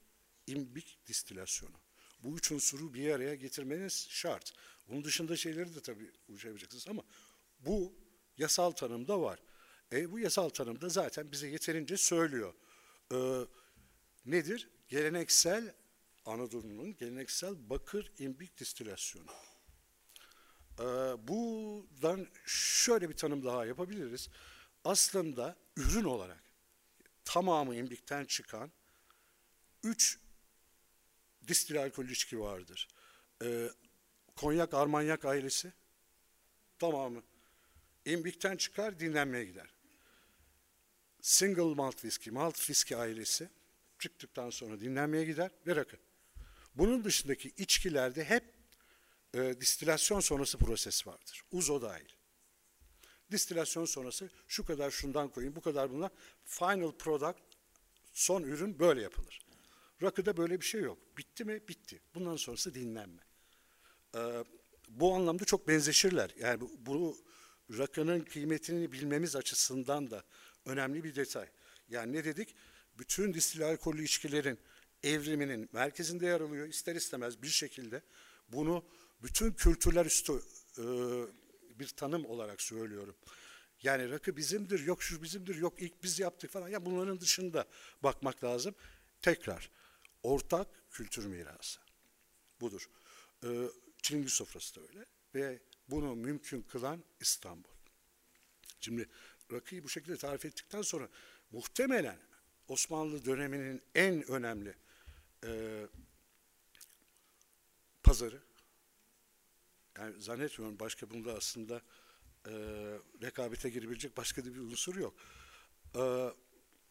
imbik 0.46 0.98
distilasyonu. 1.06 1.76
Bu 2.22 2.36
üç 2.36 2.52
unsuru 2.52 2.94
bir 2.94 3.10
araya 3.10 3.34
getirmeniz 3.34 4.06
şart. 4.08 4.52
Bunun 4.88 5.04
dışında 5.04 5.36
şeyleri 5.36 5.74
de 5.74 5.80
tabii 5.80 6.10
uçayacaksınız 6.28 6.88
ama 6.88 7.02
bu 7.60 7.94
yasal 8.38 8.70
tanımda 8.70 9.20
var. 9.20 9.38
E, 9.92 10.10
bu 10.12 10.18
yasal 10.18 10.48
tanımda 10.48 10.88
zaten 10.88 11.32
bize 11.32 11.48
yeterince 11.48 11.96
söylüyor. 11.96 12.54
Ee, 13.12 13.46
nedir? 14.26 14.68
Geleneksel 14.88 15.74
Anadolu'nun 16.26 16.96
geleneksel 16.96 17.70
bakır 17.70 18.12
imbik 18.18 18.58
distilasyonu. 18.58 19.30
Ee, 20.78 20.84
buradan 21.28 22.26
şöyle 22.46 23.08
bir 23.08 23.16
tanım 23.16 23.44
daha 23.44 23.66
yapabiliriz. 23.66 24.28
Aslında 24.84 25.56
ürün 25.76 26.04
olarak 26.04 26.44
tamamı 27.24 27.76
imbikten 27.76 28.24
çıkan 28.24 28.72
üç 29.82 30.18
distil 31.48 31.82
alkollü 31.82 32.12
içki 32.12 32.40
vardır. 32.40 32.88
Ee, 33.44 33.70
konyak 34.36 34.74
Armanyak 34.74 35.24
ailesi 35.24 35.72
tamamı 36.78 37.22
imbikten 38.04 38.56
çıkar 38.56 39.00
dinlenmeye 39.00 39.44
gider. 39.44 39.74
Single 41.20 41.74
malt 41.74 41.94
whisky, 41.94 42.34
malt 42.34 42.56
whisky 42.56 43.00
ailesi 43.00 43.50
çıktıktan 44.00 44.50
sonra 44.50 44.80
dinlenmeye 44.80 45.24
gider 45.24 45.50
ve 45.66 45.76
rakı. 45.76 45.96
Bunun 46.74 47.04
dışındaki 47.04 47.48
içkilerde 47.56 48.24
hep 48.24 48.44
e, 49.34 49.60
distilasyon 49.60 50.20
sonrası 50.20 50.58
proses 50.58 51.06
vardır. 51.06 51.42
Uzo 51.52 51.82
dahil. 51.82 52.08
Distilasyon 53.30 53.84
sonrası 53.84 54.30
şu 54.48 54.64
kadar 54.64 54.90
şundan 54.90 55.28
koyayım, 55.28 55.56
bu 55.56 55.60
kadar 55.60 55.90
bundan. 55.90 56.10
Final 56.44 56.92
product, 56.92 57.40
son 58.12 58.42
ürün 58.42 58.78
böyle 58.78 59.02
yapılır. 59.02 59.40
Rakıda 60.02 60.36
böyle 60.36 60.60
bir 60.60 60.66
şey 60.66 60.80
yok. 60.80 60.98
Bitti 61.18 61.44
mi? 61.44 61.68
Bitti. 61.68 62.00
Bundan 62.14 62.36
sonrası 62.36 62.74
dinlenme. 62.74 63.22
Ee, 64.16 64.44
bu 64.88 65.14
anlamda 65.14 65.44
çok 65.44 65.68
benzeşirler. 65.68 66.30
Yani 66.38 66.60
bu, 66.60 66.70
bu 66.78 67.18
rakının 67.78 68.20
kıymetini 68.20 68.92
bilmemiz 68.92 69.36
açısından 69.36 70.10
da 70.10 70.24
önemli 70.66 71.04
bir 71.04 71.14
detay. 71.14 71.48
Yani 71.88 72.12
ne 72.12 72.24
dedik? 72.24 72.54
Bütün 73.00 73.34
distil 73.34 73.68
alkollü 73.68 74.04
içkilerin 74.04 74.58
evriminin 75.02 75.68
merkezinde 75.72 76.26
yer 76.26 76.40
alıyor. 76.40 76.68
İster 76.68 76.96
istemez 76.96 77.42
bir 77.42 77.48
şekilde 77.48 78.02
bunu 78.48 78.84
bütün 79.22 79.52
kültürler 79.52 80.06
üstü 80.06 80.32
e, 80.78 80.84
bir 81.78 81.88
tanım 81.88 82.26
olarak 82.26 82.62
söylüyorum. 82.62 83.14
Yani 83.82 84.10
rakı 84.10 84.36
bizimdir, 84.36 84.86
yok 84.86 85.02
şu 85.02 85.22
bizimdir, 85.22 85.56
yok 85.56 85.82
ilk 85.82 86.02
biz 86.02 86.18
yaptık 86.18 86.50
falan. 86.50 86.68
Ya 86.68 86.86
bunların 86.86 87.20
dışında 87.20 87.66
bakmak 88.02 88.44
lazım. 88.44 88.74
Tekrar 89.22 89.70
ortak 90.22 90.68
kültür 90.90 91.26
mirası. 91.26 91.80
Budur. 92.60 92.88
Ee, 93.44 93.68
Çilingir 94.02 94.30
sofrası 94.30 94.76
da 94.76 94.80
öyle 94.80 95.06
ve 95.34 95.58
bunu 95.88 96.16
mümkün 96.16 96.62
kılan 96.62 97.04
İstanbul. 97.20 97.70
Şimdi 98.80 99.08
rakıyı 99.52 99.84
bu 99.84 99.88
şekilde 99.88 100.16
tarif 100.16 100.44
ettikten 100.44 100.82
sonra 100.82 101.08
muhtemelen 101.50 102.16
Osmanlı 102.70 103.24
döneminin 103.24 103.82
en 103.94 104.30
önemli 104.30 104.74
e, 105.44 105.82
pazarı 108.02 108.42
yani 109.98 110.22
zannetmiyorum 110.22 110.78
başka 110.78 111.10
bunda 111.10 111.34
aslında 111.34 111.82
e, 112.46 112.52
rekabete 113.22 113.70
girebilecek 113.70 114.16
başka 114.16 114.44
bir 114.44 114.56
unsur 114.56 114.96
yok. 114.96 115.14
E, 115.94 116.00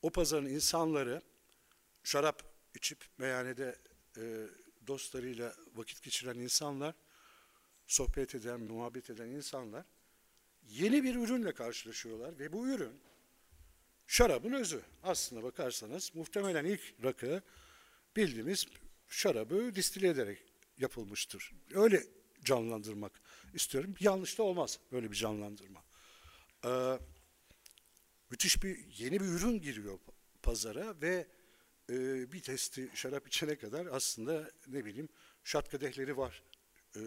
o 0.01 0.09
pazarın 0.09 0.45
insanları 0.45 1.21
şarap 2.03 2.43
içip 2.75 3.05
meyhanede 3.17 3.75
e, 4.17 4.48
dostlarıyla 4.88 5.55
vakit 5.75 6.03
geçiren 6.03 6.36
insanlar, 6.36 6.95
sohbet 7.88 8.36
eden, 8.36 8.59
muhabbet 8.59 9.09
eden 9.09 9.27
insanlar 9.27 9.86
yeni 10.69 11.03
bir 11.03 11.15
ürünle 11.15 11.53
karşılaşıyorlar 11.53 12.39
ve 12.39 12.53
bu 12.53 12.67
ürün 12.67 13.08
şarabın 14.09 14.53
özü. 14.53 14.81
Aslına 15.03 15.43
bakarsanız 15.43 16.15
muhtemelen 16.15 16.65
ilk 16.65 16.93
rakı 17.03 17.41
bildiğimiz 18.15 18.65
şarabı 19.07 19.75
distile 19.75 20.07
ederek 20.07 20.43
yapılmıştır. 20.77 21.51
Öyle 21.74 22.03
canlandırmak 22.43 23.22
istiyorum. 23.53 23.95
Yanlış 24.00 24.37
da 24.37 24.43
olmaz 24.43 24.79
böyle 24.91 25.11
bir 25.11 25.15
canlandırma. 25.15 25.83
Ee, 26.65 27.00
müthiş 28.29 28.63
bir 28.63 28.77
yeni 28.98 29.19
bir 29.19 29.25
ürün 29.25 29.61
giriyor 29.61 30.00
pazara 30.41 31.01
ve 31.01 31.27
e, 31.89 31.93
bir 32.31 32.41
testi 32.41 32.89
şarap 32.93 33.27
içene 33.27 33.55
kadar 33.55 33.85
aslında 33.85 34.51
ne 34.67 34.85
bileyim 34.85 35.09
şat 35.43 35.69
kadehleri 35.69 36.17
var. 36.17 36.43
E, 36.95 37.01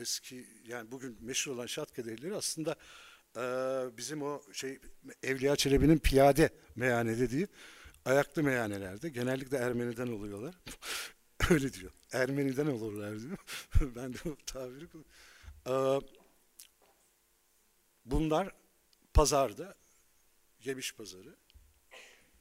eski 0.00 0.46
yani 0.64 0.90
bugün 0.90 1.18
meşhur 1.20 1.52
olan 1.52 1.66
şat 1.66 1.92
kadehleri 1.92 2.34
aslında 2.34 2.76
e, 3.36 3.42
bizim 3.96 4.22
o 4.22 4.42
şey 4.52 4.78
Evliya 5.22 5.56
Çelebi'nin 5.56 5.98
piyade 5.98 6.50
meyhane 6.76 7.18
dediği 7.18 7.48
ayaklı 8.04 8.42
meyhanelerde 8.42 9.08
genellikle 9.08 9.56
Ermeni'den 9.56 10.08
oluyorlar. 10.08 10.54
Öyle 11.50 11.72
diyor. 11.72 11.92
Ermeni'den 12.12 12.66
olurlar 12.66 13.20
diyor. 13.20 13.38
ben 13.96 14.14
de 14.14 14.18
o 14.24 14.36
tabiri 14.46 14.88
kullanıyorum. 14.88 16.08
Bunlar 18.04 18.54
pazarda, 19.14 19.74
Yemiş 20.64 20.94
Pazarı, 20.94 21.36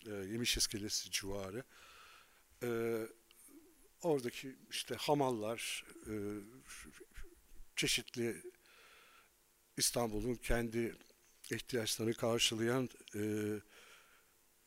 e, 0.07 0.11
Yemiş 0.11 0.57
İskelesi 0.57 1.11
civarı. 1.11 1.63
E, 2.63 2.69
oradaki 4.01 4.55
işte 4.69 4.95
hamallar, 4.95 5.85
e, 6.07 6.13
çeşitli 7.75 8.43
İstanbul'un 9.81 10.35
kendi 10.35 10.95
ihtiyaçlarını 11.51 12.13
karşılayan 12.13 12.89
e, 13.15 13.21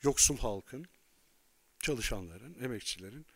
yoksul 0.02 0.38
halkın, 0.38 0.86
çalışanların, 1.82 2.56
emekçilerin 2.64 3.26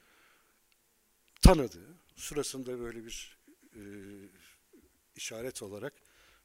tanıdığı, 1.41 1.97
sırasında 2.17 2.79
böyle 2.79 3.05
bir 3.05 3.39
e, 3.75 3.83
işaret 5.17 5.63
olarak 5.63 5.93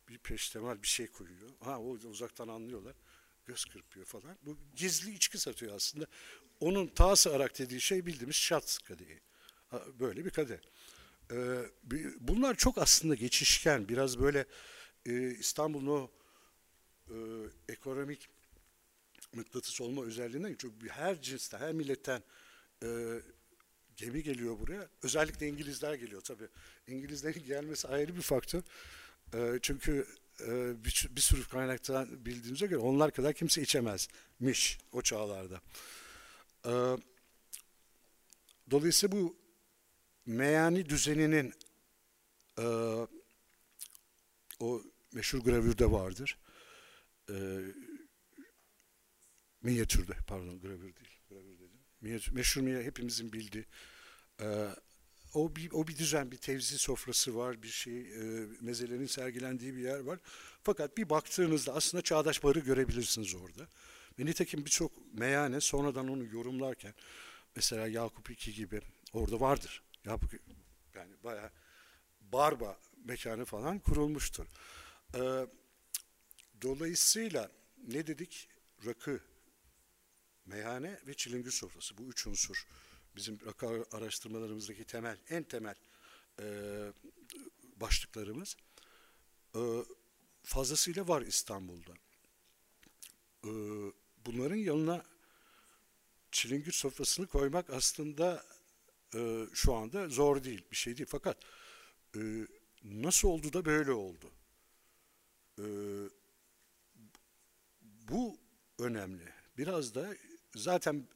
bir 0.10 0.18
peştemal 0.18 0.82
bir 0.82 0.88
şey 0.88 1.08
koyuyor. 1.08 1.50
Ha 1.60 1.80
o 1.80 1.90
uzaktan 1.90 2.48
anlıyorlar. 2.48 2.96
Göz 3.46 3.66
kırpıyor 3.66 4.06
falan. 4.06 4.38
Bu 4.42 4.58
gizli 4.76 5.14
içki 5.14 5.38
satıyor 5.38 5.76
aslında. 5.76 6.06
Onun 6.60 6.88
tası 6.88 7.36
arak 7.36 7.60
dediği 7.60 7.82
şey 7.82 8.06
bildiğimiz 8.06 8.36
şat 8.36 8.80
kadehi. 8.84 9.20
Böyle 10.00 10.26
bir 10.26 10.30
kadeh. 10.30 10.58
Ee, 11.32 11.66
bunlar 12.20 12.56
çok 12.56 12.78
aslında 12.78 13.16
geçişken. 13.16 13.90
Biraz 13.90 14.20
böyle 14.20 14.46
e, 15.06 15.32
İstanbul'un 15.32 15.88
o 15.88 16.12
e, 17.10 17.16
ekonomik 17.70 18.30
mıknatıs 19.34 19.82
olma 19.82 20.04
özelliğinden 20.04 20.56
çünkü 20.60 20.90
her 20.90 21.22
cinsten, 21.22 21.60
her 21.60 21.74
milletten 21.74 22.24
e, 22.84 23.20
gemi 23.96 24.24
geliyor 24.24 24.60
buraya. 24.60 24.88
Özellikle 25.04 25.48
İngilizler 25.48 25.94
geliyor 25.94 26.22
tabii. 26.22 26.48
İngilizlerin 26.88 27.44
gelmesi 27.48 27.88
ayrı 27.88 28.16
bir 28.16 28.22
faktör. 28.22 28.62
E, 29.34 29.60
çünkü 29.62 30.08
e, 30.42 30.84
bir, 30.86 31.10
bir 31.12 31.22
sürü 31.22 31.48
kaynaktan 31.48 32.26
bildiğimize 32.26 32.66
göre 32.66 32.80
onlar 32.80 33.12
kadar 33.12 33.34
kimse 33.34 33.62
içemezmiş 33.62 34.80
o 34.92 35.02
çağlarda. 35.02 35.62
E, 36.66 36.72
dolayısıyla 38.72 39.18
bu 39.18 39.36
meyani 40.26 40.90
düzeninin 40.90 41.54
e, 42.60 42.66
o 44.60 44.82
meşhur 45.14 45.40
gravürde 45.40 45.92
vardır. 45.92 46.38
E, 47.30 47.36
minyatürde, 49.62 50.14
pardon 50.28 50.60
gravür 50.60 50.96
değil, 50.96 51.20
gravür 51.30 51.60
dedim. 51.60 51.80
Minyatür, 52.02 52.32
meşhur 52.32 52.62
minyatür, 52.62 52.86
hepimizin 52.86 53.34
bildiği. 53.34 53.66
E, 54.42 54.68
o 55.34 55.56
bir, 55.56 55.72
o 55.72 55.88
bir 55.88 55.98
düzen, 55.98 56.32
bir 56.32 56.38
tevzi 56.38 56.78
sofrası 56.78 57.36
var, 57.36 57.64
bir 57.64 57.68
şey, 57.68 58.00
e, 58.00 58.48
mezelerin 58.62 59.06
sergilendiği 59.06 59.76
bir 59.76 59.82
yer 59.82 60.00
var. 60.00 60.20
Fakat 60.64 60.98
bir 60.98 61.10
baktığınızda 61.10 61.74
aslında 61.74 62.02
çağdaş 62.02 62.44
barı 62.44 62.60
görebilirsiniz 62.60 63.36
orada. 63.36 63.68
Ve 64.20 64.26
nitekim 64.26 64.66
birçok 64.66 65.14
meyhane 65.14 65.62
sonradan 65.62 66.08
onu 66.08 66.26
yorumlarken, 66.26 66.94
mesela 67.56 67.88
Yakup 67.88 68.48
II 68.48 68.54
gibi 68.54 68.82
orada 69.14 69.40
vardır. 69.40 69.84
Yakup 70.06 70.34
yani 70.96 71.14
bayağı 71.24 71.52
barba 72.22 72.80
mekanı 73.06 73.46
falan 73.46 73.80
kurulmuştur. 73.80 74.46
Ee, 75.16 75.48
dolayısıyla 76.62 77.52
ne 77.88 78.08
dedik? 78.08 78.50
Rakı, 78.86 79.20
meyhane 80.46 81.00
ve 81.08 81.14
çilingir 81.14 81.52
sofrası. 81.52 81.98
Bu 81.98 82.04
üç 82.04 82.28
unsur 82.28 82.68
bizim 83.16 83.40
rakı 83.46 83.86
araştırmalarımızdaki 83.92 84.84
temel, 84.84 85.18
en 85.30 85.44
temel 85.44 85.76
e, 86.40 86.46
başlıklarımız. 87.76 88.58
E, 89.56 89.60
fazlasıyla 90.44 91.08
var 91.08 91.22
İstanbul'da. 91.22 91.94
E, 93.44 93.52
bunların 94.26 94.56
yanına 94.56 95.06
çilingir 96.32 96.72
sofrasını 96.72 97.28
koymak 97.28 97.70
aslında 97.70 98.46
e, 99.16 99.46
şu 99.54 99.74
anda 99.74 100.10
zor 100.10 100.44
değil, 100.44 100.66
bir 100.72 100.76
şey 100.76 100.98
değil. 100.98 101.08
Fakat 101.10 101.38
e, 102.16 102.48
nasıl 102.84 103.28
oldu 103.28 103.54
da 103.54 103.66
böyle 103.66 103.92
oldu? 103.92 104.32
E, 105.60 105.66
bu 107.82 108.38
önemli. 108.80 109.24
Biraz 109.58 109.96
da 109.96 110.16
zaten 110.56 111.08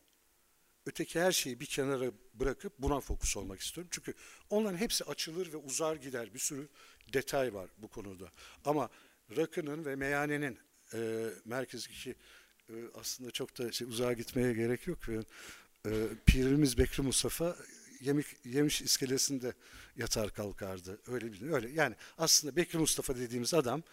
öteki 0.86 1.20
her 1.20 1.32
şeyi 1.32 1.60
bir 1.60 1.66
kenara 1.66 2.12
bırakıp 2.34 2.74
buna 2.80 3.00
fokus 3.00 3.38
olmak 3.38 3.60
istiyorum. 3.60 3.90
Çünkü 3.94 4.14
onların 4.50 4.78
hepsi 4.78 5.04
açılır 5.04 5.54
ve 5.54 5.58
uzar 5.58 5.96
gider. 5.96 6.34
Bir 6.34 6.40
sürü 6.40 6.68
detay 7.14 7.54
var 7.54 7.70
bu 7.78 7.88
konuda. 7.88 8.32
Ama 8.66 8.90
rakının 9.38 9.86
ve 9.86 9.96
meyhanenin 9.96 10.60
e, 10.94 11.30
merkezdeki 11.46 12.16
e, 12.70 12.74
aslında 12.94 13.32
çok 13.32 13.58
da 13.58 13.72
şey, 13.72 13.88
uzağa 13.88 14.14
gitmeye 14.14 14.54
gerek 14.54 14.88
yok. 14.88 15.00
E, 15.10 15.92
Pirimiz 16.26 16.78
Bekri 16.78 17.04
Mustafa 17.04 17.58
yemek 18.02 18.26
yemiş 18.46 18.82
iskelesinde 18.82 19.54
yatar 19.96 20.34
kalkardı. 20.34 21.02
Öyle 21.08 21.34
bir 21.34 21.52
öyle. 21.52 21.70
Yani 21.70 21.96
aslında 22.18 22.56
Bekri 22.56 22.80
Mustafa 22.80 23.16
dediğimiz 23.16 23.54
adam 23.54 23.84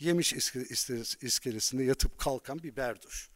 yemiş 0.00 0.32
iskele, 0.32 0.64
iskele- 0.64 1.26
iskelesinde 1.26 1.84
yatıp 1.84 2.18
kalkan 2.18 2.62
bir 2.62 2.76
berduş. 2.76 3.30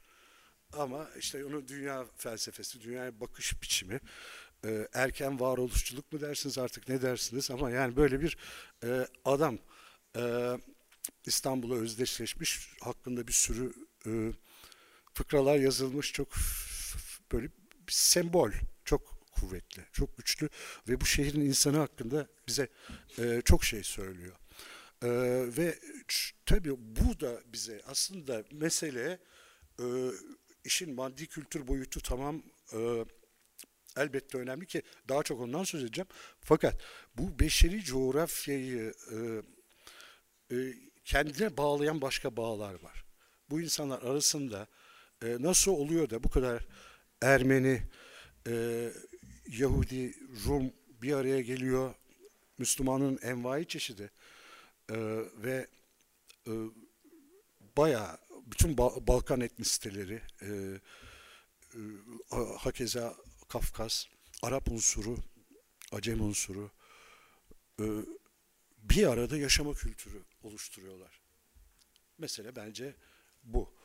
Ama 0.72 1.10
işte 1.18 1.44
onun 1.44 1.68
dünya 1.68 2.06
felsefesi, 2.16 2.80
dünyaya 2.80 3.20
bakış 3.20 3.62
biçimi, 3.62 4.00
e, 4.64 4.88
erken 4.92 5.40
varoluşçuluk 5.40 6.12
mu 6.12 6.20
dersiniz 6.20 6.58
artık 6.58 6.88
ne 6.88 7.02
dersiniz 7.02 7.50
ama 7.50 7.70
yani 7.70 7.96
böyle 7.96 8.20
bir 8.20 8.36
e, 8.84 9.06
adam 9.24 9.58
e, 10.16 10.52
İstanbul'a 11.26 11.74
özdeşleşmiş, 11.74 12.70
hakkında 12.80 13.26
bir 13.28 13.32
sürü 13.32 13.72
e, 14.06 14.32
fıkralar 15.14 15.56
yazılmış, 15.56 16.12
çok 16.12 16.28
böyle 17.32 17.46
bir 17.88 17.92
sembol, 17.92 18.50
kuvvetli, 19.40 19.82
çok 19.92 20.16
güçlü 20.16 20.48
ve 20.88 21.00
bu 21.00 21.06
şehrin 21.06 21.40
insanı 21.40 21.76
hakkında 21.76 22.26
bize 22.48 22.68
e, 23.18 23.42
çok 23.44 23.64
şey 23.64 23.82
söylüyor. 23.82 24.36
E, 25.02 25.08
ve 25.56 25.78
tabii 26.46 26.74
bu 26.78 27.20
da 27.20 27.40
bize 27.46 27.82
aslında 27.86 28.44
mesele 28.52 29.18
e, 29.80 29.86
işin 30.64 30.94
maddi 30.94 31.26
kültür 31.26 31.68
boyutu 31.68 32.00
tamam 32.00 32.42
e, 32.72 33.04
elbette 33.96 34.38
önemli 34.38 34.66
ki 34.66 34.82
daha 35.08 35.22
çok 35.22 35.40
ondan 35.40 35.64
söz 35.64 35.82
edeceğim. 35.82 36.08
Fakat 36.40 36.80
bu 37.14 37.38
beşeri 37.38 37.84
coğrafyayı 37.84 38.94
e, 39.12 39.16
e, 40.56 40.74
kendine 41.04 41.56
bağlayan 41.56 42.00
başka 42.00 42.36
bağlar 42.36 42.74
var. 42.82 43.04
Bu 43.50 43.60
insanlar 43.60 44.02
arasında 44.02 44.66
e, 45.22 45.36
nasıl 45.40 45.72
oluyor 45.72 46.10
da 46.10 46.22
bu 46.24 46.30
kadar 46.30 46.66
Ermeni, 47.22 47.82
e, 48.48 48.88
Yahudi, 49.48 50.14
Rum 50.46 50.72
bir 51.02 51.12
araya 51.12 51.40
geliyor, 51.40 51.94
Müslümanın 52.58 53.18
envai 53.22 53.68
çeşidi 53.68 54.10
e, 54.90 54.96
ve 55.36 55.66
e, 56.46 56.52
bayağı 57.76 58.18
bütün 58.46 58.76
Ba- 58.76 59.06
Balkan 59.06 59.40
etnisiteleri, 59.40 60.20
e, 60.42 60.46
e, 60.46 61.80
ha- 62.30 62.56
hakeza 62.58 63.16
Kafkas, 63.48 64.04
Arap 64.42 64.68
unsuru, 64.70 65.18
Acem 65.92 66.20
unsuru 66.20 66.70
e, 67.80 67.84
bir 68.82 69.06
arada 69.06 69.36
yaşama 69.36 69.74
kültürü 69.74 70.22
oluşturuyorlar. 70.42 71.20
Mesele 72.18 72.56
bence 72.56 72.94
bu. 73.44 73.75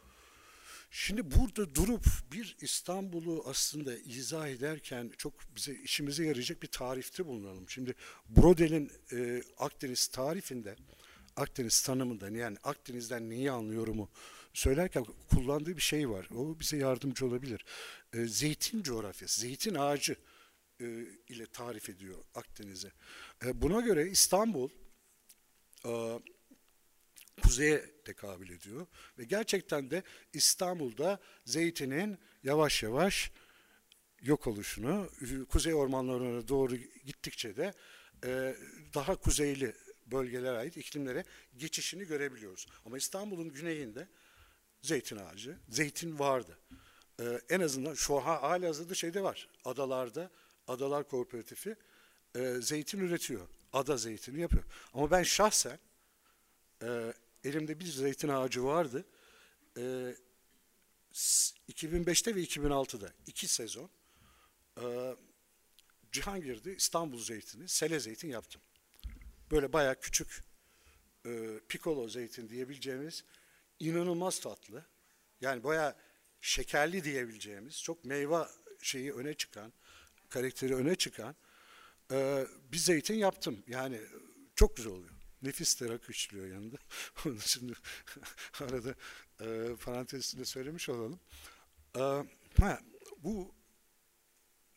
Şimdi 0.94 1.32
burada 1.32 1.76
durup 1.76 2.06
bir 2.32 2.58
İstanbul'u 2.62 3.44
aslında 3.46 3.98
izah 3.98 4.48
ederken 4.48 5.12
çok 5.18 5.34
bize 5.56 5.74
işimize 5.74 6.26
yarayacak 6.26 6.64
bir 6.64 6.68
tarifte 6.68 7.26
bulunalım. 7.26 7.70
Şimdi 7.70 7.96
Brodel'in 8.30 8.92
e, 9.12 9.44
Akdeniz 9.58 10.08
tarifinde, 10.08 10.76
Akdeniz 11.36 11.82
tanımında 11.82 12.30
yani 12.30 12.58
Akdeniz'den 12.64 13.30
neyi 13.30 13.52
anlıyorumu 13.52 14.10
söylerken 14.54 15.06
kullandığı 15.30 15.78
bir 15.78 15.82
şey 15.82 16.10
var. 16.10 16.28
O 16.36 16.60
bize 16.60 16.78
yardımcı 16.78 17.26
olabilir. 17.26 17.66
E, 18.14 18.26
zeytin 18.26 18.84
coğrafyası, 18.84 19.42
zeytin 19.42 19.76
ağacı 19.76 20.16
e, 20.82 20.86
ile 21.28 21.46
tarif 21.46 21.90
ediyor 21.90 22.18
Akdeniz'i. 22.36 22.92
E, 23.46 23.62
buna 23.62 23.82
göre 23.82 24.10
İstanbul 24.10 24.70
e, 25.86 26.20
kuzeye 27.44 27.91
tekabül 28.06 28.50
ediyor 28.50 28.88
ve 29.20 29.24
gerçekten 29.24 29.92
de 29.92 30.04
İstanbul'da 30.34 31.20
zeytinin 31.46 32.18
yavaş 32.44 32.84
yavaş 32.84 33.32
yok 34.22 34.48
oluşunu, 34.48 35.10
kuzey 35.50 35.74
ormanlarına 35.74 36.48
doğru 36.48 36.76
gittikçe 37.06 37.58
de 37.58 37.74
e, 38.26 38.56
daha 38.94 39.16
kuzeyli 39.16 39.76
bölgelere 40.06 40.58
ait 40.58 40.78
iklimlere 40.78 41.26
geçişini 41.58 42.06
görebiliyoruz. 42.08 42.68
Ama 42.86 42.98
İstanbul'un 42.98 43.50
güneyinde 43.50 44.08
zeytin 44.82 45.18
ağacı, 45.18 45.58
zeytin 45.70 46.20
vardı. 46.20 46.58
E, 47.20 47.42
en 47.50 47.60
azından 47.60 47.94
şu 47.94 48.16
ha, 48.16 48.42
hali 48.42 48.66
hazırda 48.66 48.94
şeyde 48.94 49.24
var. 49.24 49.48
Adalarda, 49.66 50.32
Adalar 50.68 51.08
Kooperatifi 51.08 51.76
e, 52.36 52.56
zeytin 52.62 53.00
üretiyor. 53.00 53.48
Ada 53.74 53.98
zeytini 53.98 54.42
yapıyor. 54.42 54.64
Ama 54.94 55.12
ben 55.12 55.24
şahsen 55.24 55.80
e, 56.84 57.14
elimde 57.44 57.80
bir 57.80 57.86
zeytin 57.86 58.28
ağacı 58.28 58.64
vardı. 58.64 59.06
E, 59.78 60.16
s- 61.12 61.56
2005'te 61.70 62.36
ve 62.36 62.42
2006'da 62.44 63.14
iki 63.28 63.48
sezon 63.48 63.90
e, 64.82 65.16
Cihangir'de 66.12 66.76
İstanbul 66.76 67.20
zeytini, 67.24 67.68
sele 67.68 68.00
zeytin 68.00 68.28
yaptım. 68.30 68.62
Böyle 69.52 69.74
bayağı 69.74 70.00
küçük 70.00 70.44
e, 71.26 71.60
pikolo 71.70 72.08
zeytin 72.10 72.50
diyebileceğimiz 72.50 73.24
inanılmaz 73.80 74.40
tatlı. 74.40 74.86
Yani 75.42 75.64
bayağı 75.64 75.96
şekerli 76.42 77.04
diyebileceğimiz, 77.04 77.84
çok 77.84 78.06
meyve 78.06 78.46
şeyi 78.82 79.14
öne 79.14 79.34
çıkan, 79.34 79.74
karakteri 80.30 80.76
öne 80.76 80.96
çıkan 80.96 81.36
e, 82.12 82.46
bir 82.72 82.78
zeytin 82.78 83.16
yaptım. 83.16 83.64
Yani 83.68 84.02
çok 84.56 84.78
güzel 84.78 84.92
oluyor. 84.94 85.14
Nefis 85.42 85.82
de 85.82 85.90
rakı 85.90 86.12
içiliyor 86.12 86.48
yanında. 86.48 86.78
Onu 87.26 87.40
şimdi 87.40 87.74
arada 88.60 88.96
e, 89.40 89.76
parantez 89.76 90.26
içinde 90.26 90.46
söylemiş 90.46 90.90
olalım. 90.90 91.20
E, 91.96 92.02
ha, 92.60 92.80
bu 93.18 93.56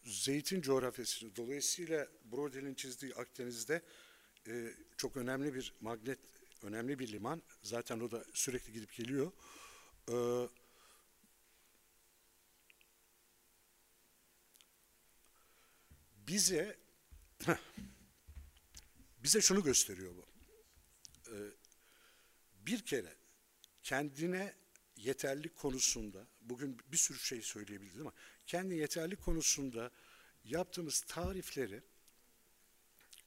zeytin 0.02 0.60
coğrafyası 0.60 1.36
dolayısıyla 1.36 2.08
Brodel'in 2.24 2.74
çizdiği 2.74 3.14
Akdeniz'de 3.14 3.82
e, 4.48 4.74
çok 4.96 5.16
önemli 5.16 5.54
bir 5.54 5.74
magnet, 5.80 6.18
önemli 6.62 6.98
bir 6.98 7.12
liman. 7.12 7.42
Zaten 7.62 8.00
o 8.00 8.10
da 8.10 8.24
sürekli 8.32 8.72
gidip 8.72 8.94
geliyor. 8.94 9.32
E, 10.10 10.16
bize 16.28 16.78
bize 19.22 19.40
şunu 19.40 19.62
gösteriyor 19.62 20.16
bu. 20.16 20.33
Bir 22.66 22.84
kere 22.84 23.14
kendine 23.82 24.54
yeterlik 24.96 25.56
konusunda 25.56 26.26
bugün 26.40 26.78
bir 26.92 26.96
sürü 26.96 27.18
şey 27.18 27.42
söyleyebiliriz 27.42 28.00
ama 28.00 28.12
kendi 28.46 28.74
yeterlik 28.74 29.22
konusunda 29.22 29.90
yaptığımız 30.44 31.00
tarifleri 31.00 31.82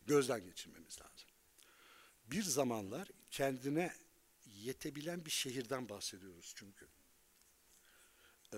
gözden 0.08 0.46
geçirmemiz 0.46 1.02
lazım. 1.02 1.28
Bir 2.26 2.44
zamanlar 2.44 3.08
kendine 3.32 3.94
yetebilen 4.46 5.26
bir 5.26 5.32
şehirden 5.32 5.90
bahsediyoruz 5.90 6.54
çünkü. 6.56 6.88
Ee, 8.54 8.58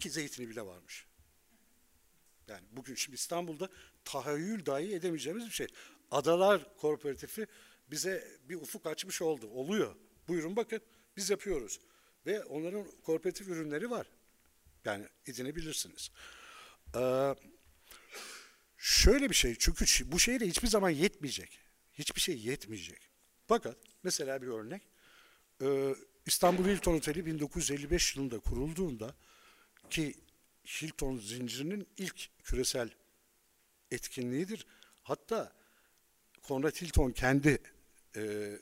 ki 0.00 0.10
zeytini 0.10 0.48
bile 0.48 0.62
varmış. 0.62 1.06
Yani 2.48 2.66
bugün 2.72 2.94
şimdi 2.94 3.14
İstanbul'da 3.14 3.68
tahayyül 4.04 4.66
dahi 4.66 4.94
edemeyeceğimiz 4.94 5.46
bir 5.46 5.50
şey. 5.50 5.66
Adalar 6.10 6.76
Kooperatifi 6.76 7.46
bize 7.90 8.38
bir 8.48 8.56
ufuk 8.56 8.86
açmış 8.86 9.22
oldu. 9.22 9.48
Oluyor. 9.48 9.96
Buyurun 10.28 10.56
bakın 10.56 10.80
biz 11.16 11.30
yapıyoruz. 11.30 11.80
Ve 12.26 12.44
onların 12.44 12.86
kooperatif 13.02 13.48
ürünleri 13.48 13.90
var. 13.90 14.06
Yani 14.84 15.08
edinebilirsiniz. 15.26 16.10
Ee, 16.96 17.34
şöyle 18.78 19.30
bir 19.30 19.34
şey 19.34 19.56
çünkü 19.58 20.12
bu 20.12 20.18
şehre 20.18 20.46
hiçbir 20.46 20.68
zaman 20.68 20.90
yetmeyecek. 20.90 21.58
Hiçbir 21.92 22.20
şey 22.20 22.38
yetmeyecek. 22.38 23.10
Fakat 23.46 23.76
mesela 24.02 24.42
bir 24.42 24.46
örnek. 24.46 24.82
Ee, 25.62 25.94
İstanbul 26.26 26.64
Hilton 26.64 26.94
Oteli 26.94 27.26
1955 27.26 28.16
yılında 28.16 28.38
kurulduğunda 28.38 29.14
ki 29.90 30.14
Hilton 30.64 31.18
zincirinin 31.18 31.88
ilk 31.96 32.30
küresel 32.44 32.90
etkinliğidir. 33.90 34.66
Hatta 35.02 35.52
Konrad 36.42 36.74
Hilton 36.82 37.12
kendi 37.12 37.58
e, 38.16 38.52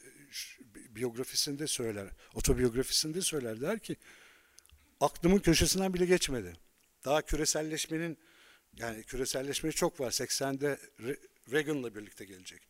biyografisinde 0.70 1.66
söyler, 1.66 2.08
otobiyografisinde 2.34 3.20
söyler 3.20 3.60
der 3.60 3.78
ki 3.78 3.96
aklımın 5.00 5.38
köşesinden 5.38 5.94
bile 5.94 6.06
geçmedi. 6.06 6.52
Daha 7.04 7.22
küreselleşmenin 7.22 8.18
yani 8.76 9.02
küreselleşme 9.02 9.72
çok 9.72 10.00
var. 10.00 10.10
80'de 10.10 10.78
Re- 10.98 11.18
Reagan'la 11.52 11.94
birlikte 11.94 12.24
gelecek. 12.24 12.62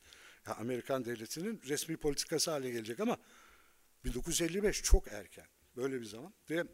Ya 0.46 0.54
Amerikan 0.54 1.04
devletinin 1.04 1.62
resmi 1.68 1.96
politikası 1.96 2.50
haline 2.50 2.70
gelecek 2.70 3.00
ama 3.00 3.18
1955 4.04 4.82
çok 4.82 5.08
erken. 5.08 5.46
Böyle 5.76 6.00
bir 6.00 6.04
zaman 6.04 6.34
ve 6.50 6.64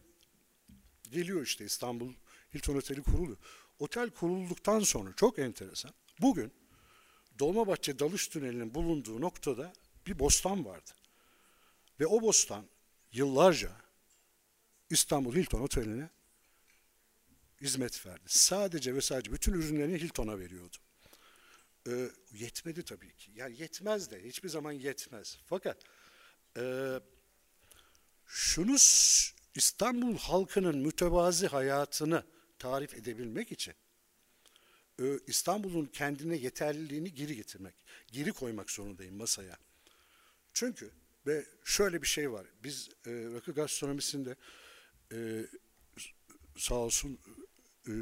geliyor 1.10 1.42
işte 1.42 1.64
İstanbul 1.64 2.14
Hilton 2.54 2.76
Oteli 2.76 3.02
kuruluyor. 3.02 3.38
otel 3.78 4.10
kurulduktan 4.10 4.80
sonra 4.80 5.12
çok 5.16 5.38
enteresan. 5.38 5.92
Bugün 6.20 6.52
Dolmabahçe 7.38 7.98
Dalış 7.98 8.28
Tüneli'nin 8.28 8.74
bulunduğu 8.74 9.20
noktada 9.20 9.72
bir 10.06 10.18
bostan 10.18 10.64
vardı. 10.64 10.90
Ve 12.00 12.06
o 12.06 12.22
bostan 12.22 12.66
yıllarca 13.12 13.72
İstanbul 14.90 15.34
Hilton 15.34 15.60
Oteli'ne 15.60 16.10
hizmet 17.60 18.06
verdi. 18.06 18.24
Sadece 18.26 18.94
ve 18.94 19.00
sadece 19.00 19.32
bütün 19.32 19.52
ürünlerini 19.52 19.98
Hilton'a 19.98 20.38
veriyordu. 20.38 20.76
Ee, 21.88 22.10
yetmedi 22.32 22.82
tabii 22.82 23.16
ki. 23.16 23.32
Yani 23.34 23.60
yetmez 23.60 24.10
de 24.10 24.24
hiçbir 24.24 24.48
zaman 24.48 24.72
yetmez. 24.72 25.38
Fakat 25.46 25.82
e, 26.56 26.94
şunu 28.26 28.76
İstanbul 29.54 30.18
halkının 30.18 30.78
mütevazi 30.78 31.46
hayatını 31.46 32.24
tarif 32.58 32.94
edebilmek 32.94 33.52
için 33.52 33.74
e, 35.00 35.04
İstanbul'un 35.26 35.86
kendine 35.86 36.36
yeterliliğini 36.36 37.14
geri 37.14 37.36
getirmek, 37.36 37.74
geri 38.12 38.32
koymak 38.32 38.70
zorundayım 38.70 39.16
masaya. 39.16 39.58
Çünkü 40.56 40.90
ve 41.26 41.46
şöyle 41.64 42.02
bir 42.02 42.06
şey 42.06 42.32
var. 42.32 42.46
Biz 42.64 42.88
e, 43.06 43.10
rakı 43.10 43.52
gastronomisinde 43.52 44.36
e, 45.12 45.46
sağ 46.56 46.74
olsun 46.74 47.18
e, 47.88 47.92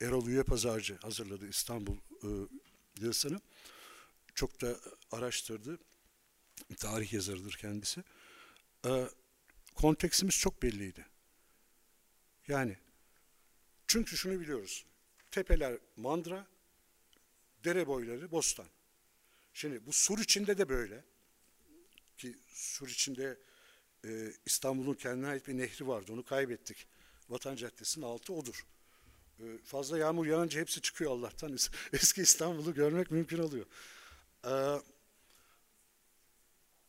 Erol 0.00 0.26
Üye 0.26 0.42
Pazarcı 0.42 0.96
hazırladı 0.96 1.48
İstanbul 1.48 1.96
e, 1.96 2.28
yazısını. 3.00 3.40
Çok 4.34 4.60
da 4.60 4.76
araştırdı. 5.12 5.78
Tarih 6.76 7.12
yazarıdır 7.12 7.52
kendisi. 7.52 8.04
E, 8.86 9.08
konteksimiz 9.74 10.38
çok 10.38 10.62
belliydi. 10.62 11.06
Yani 12.48 12.76
çünkü 13.86 14.16
şunu 14.16 14.40
biliyoruz. 14.40 14.86
Tepeler 15.30 15.78
mandıra, 15.96 16.46
dere 17.64 17.86
boyları 17.86 18.30
bostan. 18.30 18.68
Şimdi 19.54 19.86
bu 19.86 19.92
sur 19.92 20.18
içinde 20.18 20.58
de 20.58 20.68
böyle. 20.68 21.04
Ki 22.18 22.36
sur 22.48 22.88
içinde 22.88 23.38
e, 24.04 24.32
İstanbul'un 24.46 24.94
kendine 24.94 25.26
ait 25.26 25.48
bir 25.48 25.58
nehri 25.58 25.88
vardı. 25.88 26.12
Onu 26.12 26.24
kaybettik. 26.24 26.86
Vatan 27.28 27.56
Caddesi'nin 27.56 28.04
altı 28.04 28.32
odur. 28.32 28.66
E, 29.40 29.44
fazla 29.64 29.98
yağmur 29.98 30.26
yağınca 30.26 30.60
hepsi 30.60 30.80
çıkıyor 30.80 31.10
Allah'tan. 31.10 31.52
Es- 31.52 31.72
Eski 31.92 32.22
İstanbul'u 32.22 32.74
görmek 32.74 33.10
mümkün 33.10 33.38
oluyor. 33.38 33.66
E, 34.44 34.52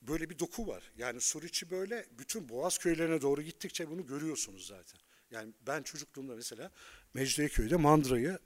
böyle 0.01 0.29
bir 0.29 0.39
doku 0.39 0.67
var. 0.67 0.91
Yani 0.97 1.21
sur 1.21 1.43
içi 1.43 1.71
böyle 1.71 2.05
bütün 2.19 2.49
Boğaz 2.49 2.77
köylerine 2.77 3.21
doğru 3.21 3.41
gittikçe 3.41 3.89
bunu 3.89 4.07
görüyorsunuz 4.07 4.67
zaten. 4.67 4.99
Yani 5.31 5.53
ben 5.67 5.83
çocukluğumda 5.83 6.35
mesela 6.35 6.71
Mecidiyeköy'de 7.13 7.75
mandırayı 7.75 8.39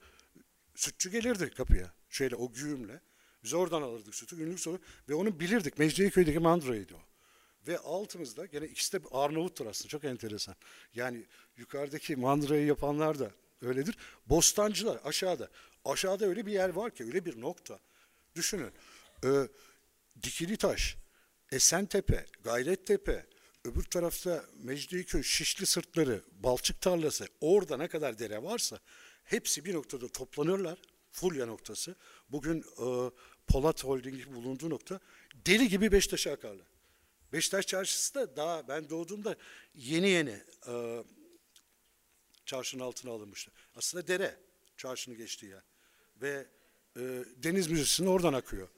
sütçü 0.74 1.10
gelirdi 1.10 1.50
kapıya. 1.50 1.92
Şöyle 2.10 2.36
o 2.36 2.52
güğümle. 2.52 3.00
Biz 3.44 3.54
oradan 3.54 3.82
alırdık 3.82 4.14
sütü 4.14 4.36
günlük 4.36 4.60
sonra 4.60 4.78
ve 5.08 5.14
onu 5.14 5.40
bilirdik. 5.40 5.78
Mecidiyeköy'deki 5.78 6.38
mandıraydı 6.38 6.94
o. 6.94 7.00
Ve 7.68 7.78
altımızda 7.78 8.46
gene 8.46 8.66
ikisi 8.66 8.92
de 8.92 9.08
Arnavuttur 9.10 9.66
aslında 9.66 9.88
çok 9.88 10.04
enteresan. 10.04 10.54
Yani 10.94 11.24
yukarıdaki 11.56 12.16
mandırayı 12.16 12.66
yapanlar 12.66 13.18
da 13.18 13.30
öyledir. 13.62 13.98
Bostancılar 14.26 15.00
aşağıda. 15.04 15.50
Aşağıda 15.84 16.26
öyle 16.26 16.46
bir 16.46 16.52
yer 16.52 16.68
var 16.68 16.94
ki 16.94 17.04
öyle 17.04 17.24
bir 17.24 17.40
nokta. 17.40 17.78
Düşünün. 18.34 18.72
Ee, 19.24 19.28
Dikili 20.22 20.56
Taş, 20.56 20.96
Esentepe, 21.52 22.26
Gayrettepe, 22.44 23.26
öbür 23.64 23.82
tarafta 23.82 24.44
Mecidiyeköy, 24.62 25.22
Şişli 25.22 25.66
Sırtları, 25.66 26.22
Balçık 26.32 26.80
Tarlası, 26.80 27.26
orada 27.40 27.76
ne 27.76 27.88
kadar 27.88 28.18
dere 28.18 28.42
varsa 28.42 28.78
hepsi 29.24 29.64
bir 29.64 29.74
noktada 29.74 30.08
toplanırlar. 30.08 30.78
Fulya 31.14 31.46
noktası. 31.46 31.96
Bugün 32.28 32.60
e, 32.60 33.10
Polat 33.46 33.84
Holding'in 33.84 34.34
bulunduğu 34.34 34.70
nokta 34.70 35.00
deli 35.46 35.68
gibi 35.68 35.92
Beşiktaş'a 35.92 36.32
akarlar. 36.32 36.66
Beşiktaş 37.32 37.66
çarşısı 37.66 38.14
da 38.14 38.36
daha 38.36 38.68
ben 38.68 38.90
doğduğumda 38.90 39.36
yeni 39.74 40.08
yeni 40.08 40.42
e, 40.68 41.04
çarşının 42.46 42.82
altına 42.82 43.12
alınmıştı. 43.12 43.52
Aslında 43.76 44.08
dere 44.08 44.36
çarşının 44.76 45.16
geçtiği 45.16 45.46
yer. 45.46 45.62
Ve 46.22 46.46
e, 46.96 47.00
deniz 47.36 47.68
müzesinin 47.68 48.08
oradan 48.08 48.32
akıyor. 48.32 48.68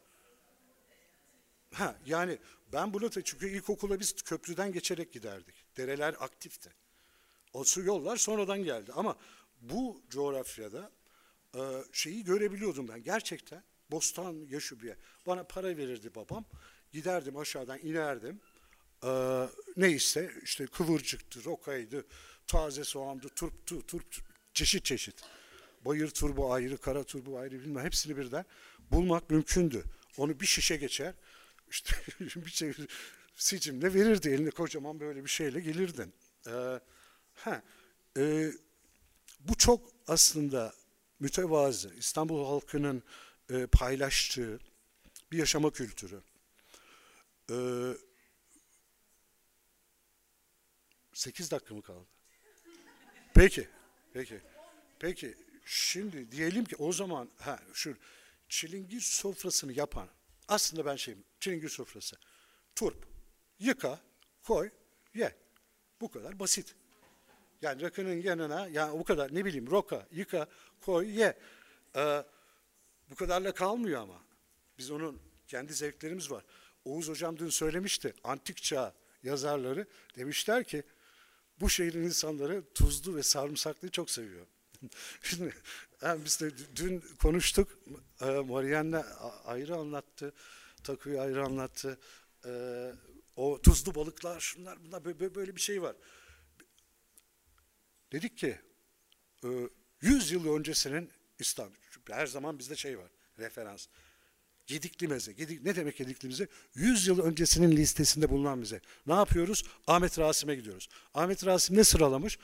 Ha, 1.72 1.98
yani 2.06 2.38
ben 2.72 2.94
bunu 2.94 3.14
da 3.14 3.22
çünkü 3.22 3.48
ilkokula 3.48 4.00
biz 4.00 4.22
köprüden 4.22 4.72
geçerek 4.72 5.12
giderdik. 5.12 5.54
Dereler 5.76 6.14
aktifti. 6.20 6.74
O 7.52 7.64
su 7.64 7.82
yollar 7.82 8.16
sonradan 8.16 8.64
geldi 8.64 8.92
ama 8.92 9.16
bu 9.60 10.02
coğrafyada 10.10 10.90
e, 11.54 11.60
şeyi 11.92 12.24
görebiliyordum 12.24 12.88
ben 12.88 13.02
gerçekten. 13.02 13.62
Bostan 13.90 14.34
yer. 14.50 14.96
Bana 15.26 15.44
para 15.44 15.76
verirdi 15.76 16.14
babam. 16.14 16.44
Giderdim 16.92 17.36
aşağıdan 17.36 17.78
inerdim. 17.78 18.40
E, 19.04 19.10
neyse 19.76 20.30
işte 20.42 20.66
kıvırcıktı, 20.66 21.44
rokaydı, 21.44 22.06
taze 22.46 22.84
soğandı, 22.84 23.28
turptu, 23.28 23.86
turp, 23.86 24.16
çeşit 24.54 24.84
çeşit. 24.84 25.22
Bayır 25.84 26.10
turbu 26.10 26.52
ayrı, 26.52 26.78
kara 26.78 27.04
turbu 27.04 27.38
ayrı 27.38 27.60
bilmem 27.60 27.84
hepsini 27.84 28.16
birden 28.16 28.44
bulmak 28.90 29.30
mümkündü. 29.30 29.84
Onu 30.16 30.40
bir 30.40 30.46
şişe 30.46 30.76
geçer, 30.76 31.14
işte 31.70 31.96
bir 32.20 32.50
şey 32.50 32.72
sicimle 33.34 33.94
verirdi 33.94 34.28
eline 34.28 34.50
kocaman 34.50 35.00
böyle 35.00 35.24
bir 35.24 35.30
şeyle 35.30 35.60
gelirdin. 35.60 36.14
Ee, 36.46 36.80
ha, 37.34 37.62
e, 38.16 38.52
bu 39.40 39.54
çok 39.54 39.90
aslında 40.08 40.72
mütevazı 41.20 41.94
İstanbul 41.94 42.46
halkının 42.46 43.02
e, 43.50 43.66
paylaştığı 43.66 44.60
bir 45.32 45.38
yaşama 45.38 45.70
kültürü. 45.70 46.22
Ee, 47.50 47.54
8 51.12 51.50
dakika 51.50 51.74
mı 51.74 51.82
kaldı? 51.82 52.06
Peki, 53.34 53.68
peki. 54.12 54.40
Peki, 54.98 55.34
şimdi 55.64 56.32
diyelim 56.32 56.64
ki 56.64 56.76
o 56.76 56.92
zaman 56.92 57.28
ha 57.38 57.60
şu 57.74 57.96
çilingir 58.48 59.00
sofrasını 59.00 59.72
yapan 59.72 60.08
aslında 60.48 60.86
ben 60.86 60.96
şeyim 60.96 61.24
çilingir 61.40 61.68
sofrası. 61.68 62.16
Turp, 62.74 63.06
yıka, 63.58 64.00
koy, 64.42 64.70
ye. 65.14 65.36
Bu 66.00 66.10
kadar 66.10 66.38
basit. 66.38 66.74
Yani 67.62 67.82
rakının 67.82 68.22
yanına 68.22 68.68
yani 68.68 68.98
bu 68.98 69.04
kadar 69.04 69.34
ne 69.34 69.44
bileyim 69.44 69.70
roka, 69.70 70.06
yıka, 70.12 70.46
koy, 70.80 71.18
ye. 71.18 71.38
Ee, 71.96 72.24
bu 73.10 73.14
kadarla 73.14 73.54
kalmıyor 73.54 74.00
ama. 74.00 74.22
Biz 74.78 74.90
onun 74.90 75.20
kendi 75.48 75.74
zevklerimiz 75.74 76.30
var. 76.30 76.44
Oğuz 76.84 77.08
hocam 77.08 77.38
dün 77.38 77.48
söylemişti. 77.48 78.14
Antik 78.24 78.62
çağ 78.62 78.94
yazarları 79.22 79.86
demişler 80.16 80.64
ki 80.64 80.82
bu 81.60 81.70
şehrin 81.70 82.02
insanları 82.02 82.62
tuzlu 82.74 83.16
ve 83.16 83.22
sarımsaklıyı 83.22 83.90
çok 83.90 84.10
seviyor. 84.10 84.46
Şimdi 85.22 85.54
yani 86.02 86.24
biz 86.24 86.40
de 86.40 86.50
dün 86.76 87.04
konuştuk. 87.22 87.78
E, 88.20 88.24
Marianne 88.24 88.98
ayrı 89.44 89.76
anlattı. 89.76 90.34
Takuyu 90.84 91.20
ayrı 91.20 91.44
anlattı. 91.44 91.98
E, 92.44 92.92
o 93.36 93.62
tuzlu 93.62 93.94
balıklar 93.94 94.40
şunlar 94.40 94.84
bunlar 94.84 95.04
böyle, 95.04 95.34
böyle 95.34 95.56
bir 95.56 95.60
şey 95.60 95.82
var. 95.82 95.96
Dedik 98.12 98.38
ki 98.38 98.60
e, 99.44 99.48
100 100.00 100.30
yıl 100.30 100.56
öncesinin 100.56 101.10
İstanbul. 101.38 101.76
Her 102.10 102.26
zaman 102.26 102.58
bizde 102.58 102.76
şey 102.76 102.98
var. 102.98 103.10
Referans. 103.38 103.86
Gedikli 104.66 105.08
meze. 105.08 105.32
Gedik, 105.32 105.62
ne 105.64 105.76
demek 105.76 105.96
Gedikli 105.96 106.26
meze? 106.26 106.48
100 106.74 107.06
yıl 107.06 107.18
öncesinin 107.18 107.76
listesinde 107.76 108.30
bulunan 108.30 108.58
meze. 108.58 108.80
Ne 109.06 109.14
yapıyoruz? 109.14 109.64
Ahmet 109.86 110.18
Rasim'e 110.18 110.54
gidiyoruz. 110.54 110.88
Ahmet 111.14 111.46
Rasim 111.46 111.76
ne 111.76 111.84
sıralamış? 111.84 112.38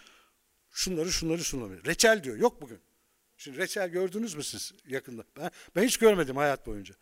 Şunları 0.71 1.13
şunları 1.13 1.45
şunları. 1.45 1.85
Reçel 1.85 2.25
diyor. 2.25 2.37
Yok 2.37 2.63
bugün. 2.63 2.81
Şimdi 3.37 3.59
reçel 3.59 3.89
gördünüz 3.89 4.35
mü 4.35 4.45
siz 4.45 4.73
yakında? 4.87 5.25
Ben, 5.37 5.51
ben 5.77 5.83
hiç 5.83 5.97
görmedim 5.97 6.37
hayat 6.37 6.67
boyunca. 6.67 6.95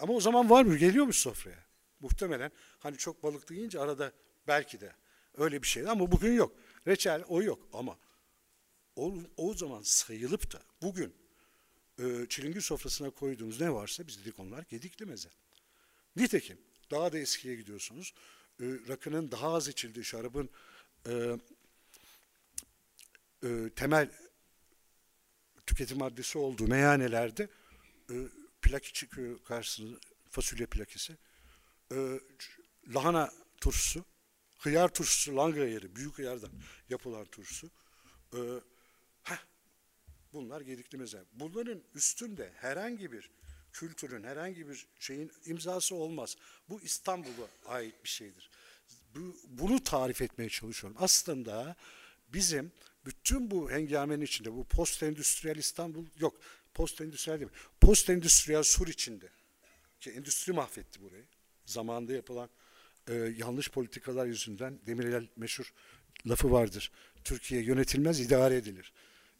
Ama 0.00 0.12
o 0.12 0.20
zaman 0.20 0.50
var 0.50 0.64
mı? 0.64 0.76
Geliyormuş 0.76 1.16
sofraya. 1.16 1.64
Muhtemelen 2.00 2.50
hani 2.78 2.96
çok 2.96 3.22
balıklı 3.22 3.54
yiyince 3.54 3.80
arada 3.80 4.12
belki 4.46 4.80
de 4.80 4.92
öyle 5.36 5.62
bir 5.62 5.66
şeydi 5.66 5.90
ama 5.90 6.12
bugün 6.12 6.32
yok. 6.32 6.56
Reçel 6.86 7.24
o 7.28 7.42
yok 7.42 7.68
ama 7.72 7.98
o, 8.96 9.14
o 9.36 9.54
zaman 9.54 9.82
sayılıp 9.82 10.52
da 10.52 10.62
bugün 10.82 11.14
e, 11.98 12.26
çilingir 12.28 12.60
sofrasına 12.60 13.10
koyduğumuz 13.10 13.60
ne 13.60 13.72
varsa 13.72 14.06
biz 14.06 14.20
dedik 14.20 14.38
onlar 14.38 14.64
gedikli 14.70 15.06
meze. 15.06 15.28
Nitekim 16.16 16.58
daha 16.90 17.12
da 17.12 17.18
eskiye 17.18 17.56
gidiyorsunuz. 17.56 18.14
E, 18.60 18.64
rakının 18.88 19.30
daha 19.30 19.54
az 19.54 19.68
içildiği 19.68 20.04
şarabın 20.04 20.50
e, 21.06 21.38
e, 23.44 23.70
temel 23.76 24.10
tüketim 25.66 25.98
maddesi 25.98 26.38
olduğu 26.38 26.66
meyhanelerde 26.66 27.48
e, 28.10 28.14
plaki 28.62 28.92
çıkıyor 28.92 29.44
karşısına 29.44 29.98
fasulye 30.30 30.66
plakisi. 30.66 31.16
E, 31.92 32.20
lahana 32.94 33.32
turşusu, 33.60 34.04
hıyar 34.58 34.94
turşusu, 34.94 35.36
langa 35.36 35.64
yeri, 35.64 35.96
büyük 35.96 36.18
hıyardan 36.18 36.50
yapılan 36.88 37.24
turşusu. 37.24 37.70
E, 38.34 38.38
Bunlar 40.32 40.60
mezar. 40.98 41.24
Bunların 41.32 41.82
üstünde 41.94 42.52
herhangi 42.54 43.12
bir 43.12 43.30
kültürün, 43.72 44.24
herhangi 44.24 44.68
bir 44.68 44.86
şeyin 45.00 45.32
imzası 45.46 45.94
olmaz. 45.94 46.36
Bu 46.68 46.80
İstanbul'a 46.80 47.48
ait 47.66 48.04
bir 48.04 48.08
şeydir. 48.08 48.50
Bu, 49.14 49.36
bunu 49.48 49.84
tarif 49.84 50.22
etmeye 50.22 50.48
çalışıyorum. 50.48 50.96
Aslında 51.00 51.76
bizim 52.28 52.72
bütün 53.06 53.50
bu 53.50 53.70
hengamenin 53.70 54.24
içinde, 54.24 54.52
bu 54.52 54.64
post 54.64 55.02
endüstriyel 55.02 55.56
İstanbul 55.56 56.06
yok, 56.18 56.40
post 56.74 57.00
endüstriyel 57.00 57.40
değil? 57.40 57.50
Post 57.80 58.10
endüstriyel 58.10 58.62
sur 58.62 58.88
içinde 58.88 59.28
ki 60.00 60.10
endüstri 60.10 60.52
mahvetti 60.52 61.02
burayı. 61.02 61.24
Zamanında 61.66 62.12
yapılan 62.12 62.50
e, 63.08 63.14
yanlış 63.14 63.70
politikalar 63.70 64.26
yüzünden 64.26 64.80
Demirel 64.86 65.28
meşhur 65.36 65.72
lafı 66.26 66.50
vardır. 66.50 66.92
Türkiye 67.24 67.62
yönetilmez, 67.62 68.20
idare 68.20 68.56
edilir. 68.56 68.92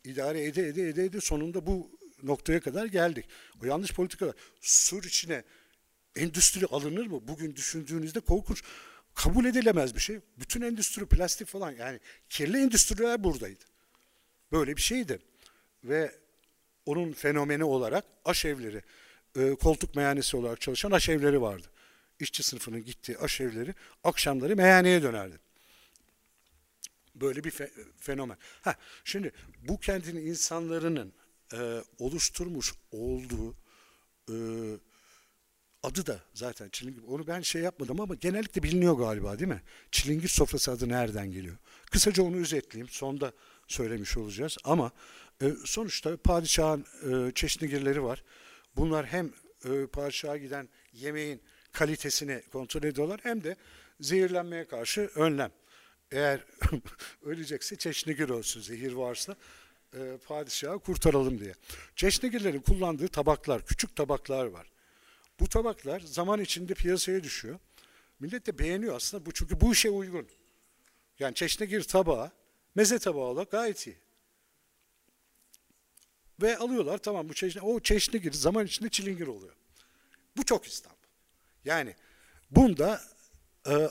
İdare 0.05 0.45
ede 0.45 0.69
ede 0.69 0.89
ede 0.89 1.05
ede 1.05 1.21
sonunda 1.21 1.67
bu 1.67 1.91
noktaya 2.23 2.61
kadar 2.61 2.87
geldik. 2.87 3.25
O 3.63 3.67
yanlış 3.67 3.93
politikalar 3.93 4.35
sur 4.61 5.05
içine 5.05 5.45
endüstri 6.17 6.67
alınır 6.67 7.07
mı? 7.07 7.29
Bugün 7.29 7.57
düşündüğünüzde 7.57 8.21
korkunç. 8.21 8.63
Kabul 9.15 9.45
edilemez 9.45 9.95
bir 9.95 10.01
şey. 10.01 10.19
Bütün 10.39 10.63
endüstri 10.63 11.07
plastik 11.07 11.49
falan 11.49 11.71
yani 11.73 12.01
kirli 12.29 12.63
endüstriler 12.63 13.25
buradaydı. 13.25 13.65
Böyle 14.53 14.77
bir 14.77 14.83
şeydi. 14.83 15.19
Ve 15.85 16.13
onun 16.87 17.13
fenomeni 17.13 17.65
olarak 17.65 18.05
aşevleri, 18.25 18.83
e, 19.37 19.51
koltuk 19.51 19.97
meyhanesi 19.97 20.37
olarak 20.37 20.61
çalışan 20.61 20.91
aşevleri 20.91 21.43
vardı. 21.43 21.67
İşçi 22.21 22.43
sınıfının 22.43 22.85
gittiği 22.85 23.19
aşevleri 23.19 23.75
akşamları 24.05 24.57
meyhaneye 24.57 25.03
dönerdi. 25.03 25.39
Böyle 27.15 27.45
bir 27.45 27.51
fe- 27.51 27.93
fenomen. 27.97 28.37
Ha, 28.63 28.75
şimdi 29.05 29.33
bu 29.69 29.81
kentin 29.81 30.17
insanların 30.17 31.13
e, 31.53 31.83
oluşturmuş 31.99 32.75
olduğu 32.91 33.57
e, 34.29 34.37
adı 35.83 36.07
da 36.07 36.21
zaten 36.35 36.69
çilingir. 36.69 37.03
Onu 37.03 37.27
ben 37.27 37.41
şey 37.41 37.63
yapmadım 37.63 38.01
ama 38.01 38.15
genellikle 38.15 38.63
biliniyor 38.63 38.95
galiba 38.95 39.39
değil 39.39 39.49
mi? 39.49 39.63
Çilingir 39.91 40.29
sofrası 40.29 40.71
adı 40.71 40.89
nereden 40.89 41.31
geliyor? 41.33 41.57
Kısaca 41.91 42.23
onu 42.23 42.37
özetleyeyim. 42.37 42.89
Sonda 42.89 43.33
söylemiş 43.69 44.17
olacağız. 44.17 44.57
Ama 44.65 44.93
e, 45.43 45.53
sonuçta 45.65 46.17
padişahın 46.17 46.87
e, 47.11 47.33
çeşnigirleri 47.35 48.03
var. 48.03 48.25
Bunlar 48.77 49.07
hem 49.07 49.33
e, 49.65 49.87
padişaha 49.87 50.37
giden 50.37 50.69
yemeğin 50.93 51.43
kalitesini 51.73 52.43
kontrol 52.53 52.83
ediyorlar 52.83 53.21
hem 53.23 53.45
de 53.45 53.57
zehirlenmeye 54.01 54.67
karşı 54.67 55.01
önlem. 55.01 55.51
Eğer 56.13 56.41
ölecekse 57.23 57.77
çeşnigir 57.77 58.29
olsun 58.29 58.61
zehir 58.61 58.93
varsa 58.93 59.37
e, 59.95 60.19
padişahı 60.27 60.79
kurtaralım 60.79 61.41
diye. 61.41 61.55
Çeşnigirlerin 61.97 62.61
kullandığı 62.61 63.09
tabaklar, 63.09 63.67
küçük 63.67 63.97
tabaklar 63.97 64.47
var. 64.47 64.73
Bu 65.41 65.49
tabaklar 65.49 66.01
zaman 66.01 66.41
içinde 66.41 66.75
piyasaya 66.75 67.23
düşüyor. 67.23 67.59
Millet 68.21 68.47
de 68.47 68.59
beğeniyor 68.59 68.97
aslında 68.97 69.27
bu 69.27 69.33
çünkü 69.33 69.61
bu 69.61 69.73
işe 69.73 69.91
uygun. 69.91 70.29
Yani 71.19 71.35
çeşnigir 71.35 71.83
tabağı, 71.83 72.31
meze 72.75 72.99
tabağı 72.99 73.25
olarak 73.25 73.51
gayet 73.51 73.87
iyi. 73.87 73.97
Ve 76.43 76.57
alıyorlar 76.59 76.99
tamam 76.99 77.29
bu 77.29 77.35
çeşni, 77.35 77.63
o 77.63 77.81
çeşnigir 77.81 78.33
zaman 78.33 78.67
içinde 78.67 78.89
çilingir 78.89 79.27
oluyor. 79.27 79.55
Bu 80.37 80.45
çok 80.45 80.67
İstanbul. 80.67 80.99
Yani 81.65 81.97
bunda 82.51 83.03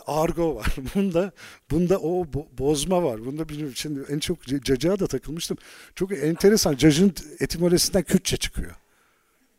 argo 0.06 0.56
var. 0.56 0.76
Bunda 0.96 1.32
bunda 1.72 2.00
o 2.00 2.24
bo- 2.24 2.58
bozma 2.58 3.04
var. 3.04 3.26
Bunda 3.26 3.50
bilmiyorum 3.50 3.76
şimdi 3.76 4.06
en 4.10 4.20
çok 4.20 4.44
cacığa 4.64 5.00
da 5.00 5.08
takılmıştım. 5.08 5.58
Çok 5.96 6.12
enteresan. 6.12 6.76
Cacın 6.76 7.14
etimolojisinden 7.40 8.04
Kürtçe 8.04 8.38
çıkıyor. 8.38 8.76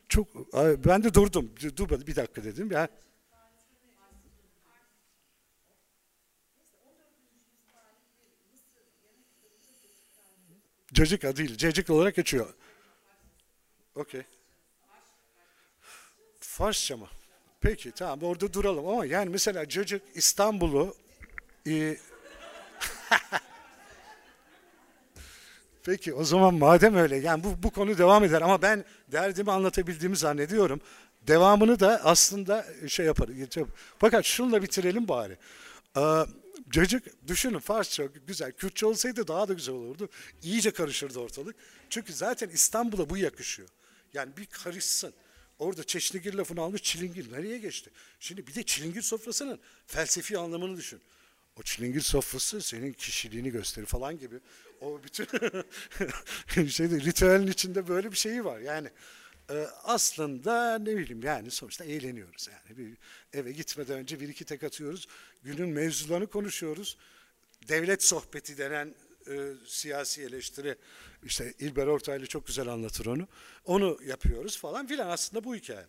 Çok 0.09 0.29
ben 0.85 1.05
de 1.05 1.14
durdum. 1.14 1.51
Dur 1.77 2.07
bir 2.07 2.16
dakika 2.16 2.44
dedim. 2.44 2.72
Ya 2.72 2.88
Cacık 10.92 11.22
değil. 11.37 11.57
Cacık 11.57 11.90
olarak 11.90 12.16
geçiyor. 12.16 12.55
Okey. 13.94 14.22
Farsça 16.40 16.96
mı? 16.96 17.09
Peki 17.62 17.92
tamam 17.92 18.22
orada 18.22 18.53
duralım 18.53 18.88
ama 18.88 19.07
yani 19.07 19.31
mesela 19.31 19.68
Cacık 19.68 20.03
İstanbul'u 20.14 20.94
e, 21.68 21.96
Peki 25.85 26.14
o 26.14 26.25
zaman 26.25 26.55
madem 26.55 26.96
öyle 26.96 27.16
yani 27.16 27.44
bu, 27.44 27.62
bu 27.62 27.70
konu 27.70 27.98
devam 27.98 28.25
eder 28.25 28.42
ama 28.42 28.62
ben 28.62 28.85
derdimi 29.12 29.53
anlatabildiğimi 29.53 30.16
zannediyorum. 30.16 30.81
Devamını 31.22 31.81
da 31.81 32.01
aslında 32.05 32.66
şey 32.88 33.07
yaparız. 33.07 33.35
Fakat 33.98 34.25
şunla 34.25 34.62
bitirelim 34.62 35.09
bari. 35.09 35.38
Ee, 35.96 36.01
Cacık 36.70 37.29
düşünün 37.29 37.59
Farsça 37.59 38.05
güzel. 38.27 38.53
Kürtçe 38.53 38.87
olsaydı 38.87 39.29
daha 39.29 39.48
da 39.48 39.53
güzel 39.53 39.75
olurdu. 39.75 40.09
İyice 40.42 40.70
karışırdı 40.70 41.18
ortalık. 41.18 41.57
Çünkü 41.90 42.12
zaten 42.12 42.48
İstanbul'a 42.48 43.11
bu 43.11 43.16
yakışıyor. 43.16 43.68
Yani 44.14 44.37
bir 44.37 44.46
karışsın. 44.46 45.14
Orada 45.62 45.85
çeşnigir 45.85 46.35
lafını 46.35 46.61
almış 46.61 46.83
çilingir. 46.83 47.33
Nereye 47.33 47.59
geçti? 47.59 47.90
Şimdi 48.20 48.46
bir 48.46 48.55
de 48.55 48.62
çilingir 48.62 49.03
sofrasının 49.03 49.61
felsefi 49.87 50.38
anlamını 50.38 50.77
düşün. 50.77 51.01
O 51.61 51.62
çilingir 51.62 52.01
sofrası 52.01 52.62
senin 52.62 52.92
kişiliğini 52.92 53.51
gösterir 53.51 53.87
falan 53.87 54.18
gibi. 54.18 54.40
O 54.81 55.01
bütün 55.03 55.27
şeyde 56.68 57.01
ritüelin 57.01 57.46
içinde 57.46 57.88
böyle 57.88 58.12
bir 58.12 58.16
şeyi 58.16 58.44
var. 58.44 58.61
Yani 58.61 58.88
e, 59.51 59.66
aslında 59.85 60.79
ne 60.79 60.96
bileyim 60.96 61.22
yani 61.22 61.51
sonuçta 61.51 61.85
eğleniyoruz 61.85 62.48
yani. 62.48 62.79
Bir, 62.79 62.96
eve 63.38 63.53
gitmeden 63.53 63.98
önce 63.98 64.20
bir 64.20 64.29
iki 64.29 64.44
tek 64.44 64.62
atıyoruz. 64.62 65.09
Günün 65.42 65.68
mevzularını 65.68 66.27
konuşuyoruz. 66.27 66.96
Devlet 67.68 68.05
sohbeti 68.05 68.59
denen 68.59 68.94
e, 69.31 69.53
siyasi 69.66 70.22
eleştiri 70.22 70.77
işte 71.22 71.54
İlber 71.58 71.87
Ortaylı 71.87 72.26
çok 72.26 72.46
güzel 72.46 72.68
anlatır 72.68 73.06
onu. 73.06 73.28
Onu 73.64 73.98
yapıyoruz 74.06 74.58
falan 74.58 74.87
filan 74.87 75.08
aslında 75.08 75.44
bu 75.44 75.56
hikaye. 75.56 75.87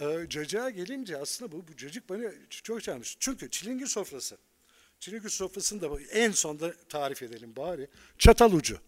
E, 0.00 0.26
cacığa 0.28 0.70
gelince 0.70 1.16
aslında 1.16 1.52
bu, 1.52 1.68
bu 1.68 1.76
cacık 1.76 2.08
bana 2.08 2.32
çok 2.50 2.82
çarpmış. 2.82 3.16
Çünkü 3.20 3.50
çilingir 3.50 3.86
sofrası. 3.86 4.38
Çilingir 5.00 5.28
sofrasını 5.28 5.82
da 5.82 6.00
en 6.12 6.30
sonda 6.30 6.74
tarif 6.88 7.22
edelim 7.22 7.56
bari. 7.56 7.88
Çatal 8.18 8.52
ucu. 8.52 8.78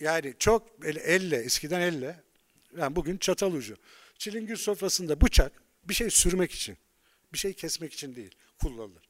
Yani 0.00 0.34
çok 0.38 0.68
elle, 0.84 1.36
eskiden 1.36 1.80
elle, 1.80 2.20
yani 2.76 2.96
bugün 2.96 3.18
çatal 3.18 3.52
ucu. 3.52 3.76
Çilingir 4.18 4.56
sofrasında 4.56 5.20
bıçak 5.20 5.52
bir 5.84 5.94
şey 5.94 6.10
sürmek 6.10 6.52
için, 6.52 6.76
bir 7.32 7.38
şey 7.38 7.52
kesmek 7.52 7.92
için 7.92 8.16
değil 8.16 8.34
kullanılır. 8.60 9.02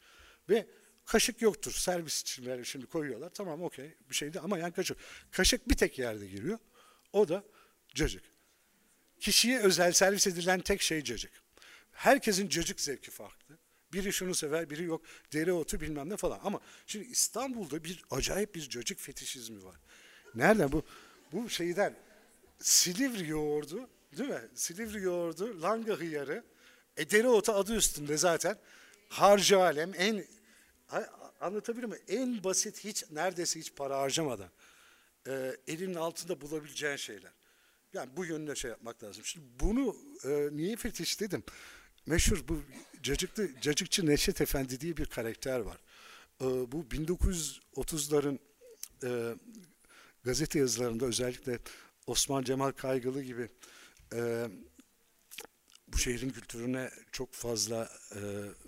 Ve 0.48 0.66
kaşık 1.06 1.42
yoktur. 1.42 1.72
Servis 1.72 2.22
için 2.22 2.42
yani 2.42 2.66
şimdi 2.66 2.86
koyuyorlar. 2.86 3.30
Tamam 3.30 3.62
okey 3.62 3.94
bir 4.10 4.14
şeydi 4.14 4.40
ama 4.40 4.58
yani 4.58 4.72
kaşık. 4.72 4.98
Kaşık 5.30 5.68
bir 5.68 5.76
tek 5.76 5.98
yerde 5.98 6.26
giriyor. 6.26 6.58
O 7.12 7.28
da 7.28 7.44
cacık. 7.94 8.22
Kişiye 9.20 9.60
özel 9.60 9.92
servis 9.92 10.26
edilen 10.26 10.60
tek 10.60 10.82
şey 10.82 11.04
cacık. 11.04 11.32
Herkesin 11.92 12.48
cacık 12.48 12.80
zevki 12.80 13.10
farklı. 13.10 13.58
Biri 13.92 14.12
şunu 14.12 14.34
sever, 14.34 14.70
biri 14.70 14.84
yok. 14.84 15.02
Dereotu 15.32 15.80
bilmem 15.80 16.08
ne 16.08 16.16
falan. 16.16 16.40
Ama 16.44 16.60
şimdi 16.86 17.06
İstanbul'da 17.06 17.84
bir 17.84 18.04
acayip 18.10 18.54
bir 18.54 18.68
cacık 18.68 19.00
fetişizmi 19.00 19.64
var. 19.64 19.76
Nereden 20.34 20.72
bu? 20.72 20.84
Bu 21.32 21.50
şeyden 21.50 21.96
Silivri 22.60 23.29
yoğurdu, 23.29 23.88
değil 24.18 24.31
mi? 24.31 24.40
Silivri 24.54 25.02
yoğurdu, 25.02 25.62
langa 25.62 25.94
hıyarı. 25.94 26.44
E 26.96 27.10
dereotu 27.10 27.52
adı 27.52 27.77
üstünde 27.77 28.16
zaten. 28.16 28.56
Harcı 29.08 29.58
alem 29.58 29.92
en 29.96 30.25
anlatabilir 31.40 31.84
miyim? 31.84 32.02
En 32.08 32.44
basit 32.44 32.84
hiç 32.84 33.10
neredeyse 33.10 33.60
hiç 33.60 33.74
para 33.74 33.98
harcamadan 33.98 34.50
e, 35.26 35.56
elinin 35.68 35.94
altında 35.94 36.40
bulabileceğin 36.40 36.96
şeyler. 36.96 37.32
Yani 37.92 38.10
bu 38.16 38.24
yönde 38.24 38.54
şey 38.54 38.70
yapmak 38.70 39.04
lazım. 39.04 39.24
Şimdi 39.24 39.46
bunu 39.60 39.96
e, 40.24 40.48
niye 40.52 40.76
fetiş 40.76 41.20
dedim? 41.20 41.42
Meşhur 42.06 42.48
bu 42.48 42.62
cacıklı, 43.02 43.60
cacıkçı 43.60 44.06
Neşet 44.06 44.40
Efendi 44.40 44.80
diye 44.80 44.96
bir 44.96 45.06
karakter 45.06 45.60
var. 45.60 45.78
E, 46.40 46.44
bu 46.44 46.82
1930'ların 46.82 48.38
e, 49.04 49.34
gazete 50.24 50.58
yazılarında 50.58 51.06
özellikle 51.06 51.58
Osman 52.06 52.42
Cemal 52.42 52.72
Kaygılı 52.72 53.22
gibi 53.22 53.48
e, 54.14 54.48
bu 55.88 55.98
şehrin 55.98 56.30
kültürüne 56.30 56.90
çok 57.12 57.32
fazla 57.32 57.90
e, 58.14 58.20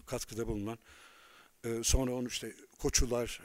katkıda 0.06 0.46
bulunan 0.46 0.78
e, 1.64 1.82
sonra 1.82 2.12
onu 2.12 2.28
işte 2.28 2.52
Koçular 2.78 3.40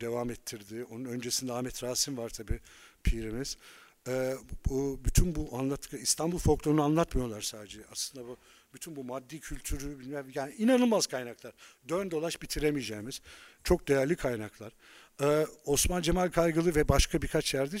devam 0.00 0.30
ettirdi. 0.30 0.84
Onun 0.90 1.04
öncesinde 1.04 1.52
Ahmet 1.52 1.82
Rasim 1.82 2.16
var 2.16 2.28
tabi 2.28 2.60
pirimiz. 3.02 3.56
E, 4.08 4.34
bu, 4.68 5.00
bütün 5.04 5.34
bu 5.34 5.58
anlattığı 5.58 5.98
İstanbul 5.98 6.38
folklorunu 6.38 6.82
anlatmıyorlar 6.82 7.40
sadece. 7.40 7.80
Aslında 7.92 8.28
bu 8.28 8.36
bütün 8.74 8.96
bu 8.96 9.04
maddi 9.04 9.40
kültürü 9.40 10.00
bilmem 10.00 10.26
yani 10.34 10.54
inanılmaz 10.54 11.06
kaynaklar. 11.06 11.52
Dön 11.88 12.10
dolaş 12.10 12.42
bitiremeyeceğimiz 12.42 13.20
çok 13.64 13.88
değerli 13.88 14.16
kaynaklar. 14.16 14.72
Ee, 15.20 15.46
Osman 15.64 16.02
Cemal 16.02 16.30
Kaygılı 16.30 16.74
ve 16.74 16.88
başka 16.88 17.22
birkaç 17.22 17.54
yerde 17.54 17.76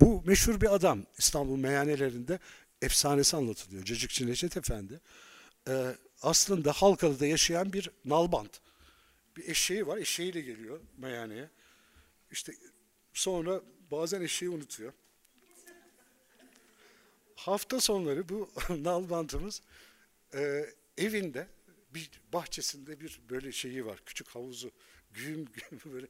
Bu 0.00 0.22
meşhur 0.26 0.60
bir 0.60 0.74
adam 0.74 1.02
İstanbul 1.18 1.56
meyhanelerinde 1.56 2.38
efsanesi 2.82 3.36
anlatılıyor. 3.36 3.84
Cacıkçı 3.84 4.26
Neşet 4.26 4.56
Efendi. 4.56 5.00
Ee, 5.68 5.96
aslında 6.22 6.72
Halkalı'da 6.72 7.26
yaşayan 7.26 7.72
bir 7.72 7.90
nalbant. 8.04 8.60
Bir 9.36 9.48
eşeği 9.48 9.86
var. 9.86 9.98
Eşeğiyle 9.98 10.40
geliyor 10.40 10.80
meyhaneye. 10.98 11.50
İşte 12.30 12.52
sonra 13.12 13.62
bazen 13.90 14.20
eşeği 14.20 14.50
unutuyor. 14.50 14.92
Hafta 17.36 17.80
sonları 17.80 18.28
bu 18.28 18.50
nalbantımız 18.68 19.62
e, 20.34 20.66
evinde 20.98 21.48
bir 21.94 22.10
bahçesinde 22.32 23.00
bir 23.00 23.20
böyle 23.30 23.52
şeyi 23.52 23.86
var. 23.86 24.00
Küçük 24.06 24.28
havuzu. 24.28 24.70
Güğüm 25.12 25.44
güğüm 25.52 25.80
böyle 25.92 26.06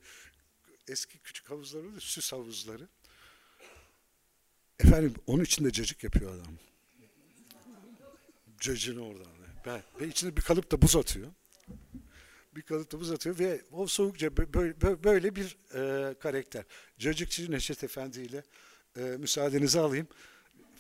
eski 0.88 1.18
küçük 1.18 1.50
havuzları 1.50 1.82
olur, 1.82 1.94
ya, 1.94 2.00
süs 2.00 2.32
havuzları. 2.32 2.88
Efendim 4.78 5.14
onun 5.26 5.44
içinde 5.44 5.70
cacık 5.70 6.04
yapıyor 6.04 6.34
adam. 6.34 6.54
Cacını 8.60 9.06
oradan. 9.06 9.34
Ben, 9.66 9.82
ve 10.00 10.08
içine 10.08 10.36
bir 10.36 10.42
kalıp 10.42 10.70
da 10.70 10.82
buz 10.82 10.96
atıyor. 10.96 11.32
Bir 12.56 12.64
buz 12.70 13.10
atıyor 13.10 13.38
ve 13.38 13.60
o 13.72 13.86
soğukça 13.86 14.26
bö- 14.26 14.50
bö- 14.50 14.74
bö- 14.74 15.04
böyle 15.04 15.36
bir 15.36 15.56
e, 15.74 16.14
karakter. 16.14 16.64
Cacıkçı 16.98 17.50
Neşet 17.50 17.84
Efendi 17.84 18.20
ile 18.20 18.42
e, 18.96 19.00
müsaadenizi 19.00 19.80
alayım. 19.80 20.08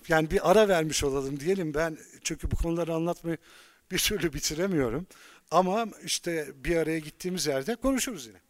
Yani 0.08 0.30
bir 0.30 0.50
ara 0.50 0.68
vermiş 0.68 1.04
olalım 1.04 1.40
diyelim. 1.40 1.74
Ben 1.74 1.98
çünkü 2.22 2.50
bu 2.50 2.56
konuları 2.56 2.94
anlatmayı 2.94 3.38
bir 3.90 3.98
türlü 3.98 4.32
bitiremiyorum. 4.32 5.06
Ama 5.50 5.86
işte 6.04 6.48
bir 6.64 6.76
araya 6.76 6.98
gittiğimiz 6.98 7.46
yerde 7.46 7.76
konuşuruz 7.76 8.26
yine. 8.26 8.40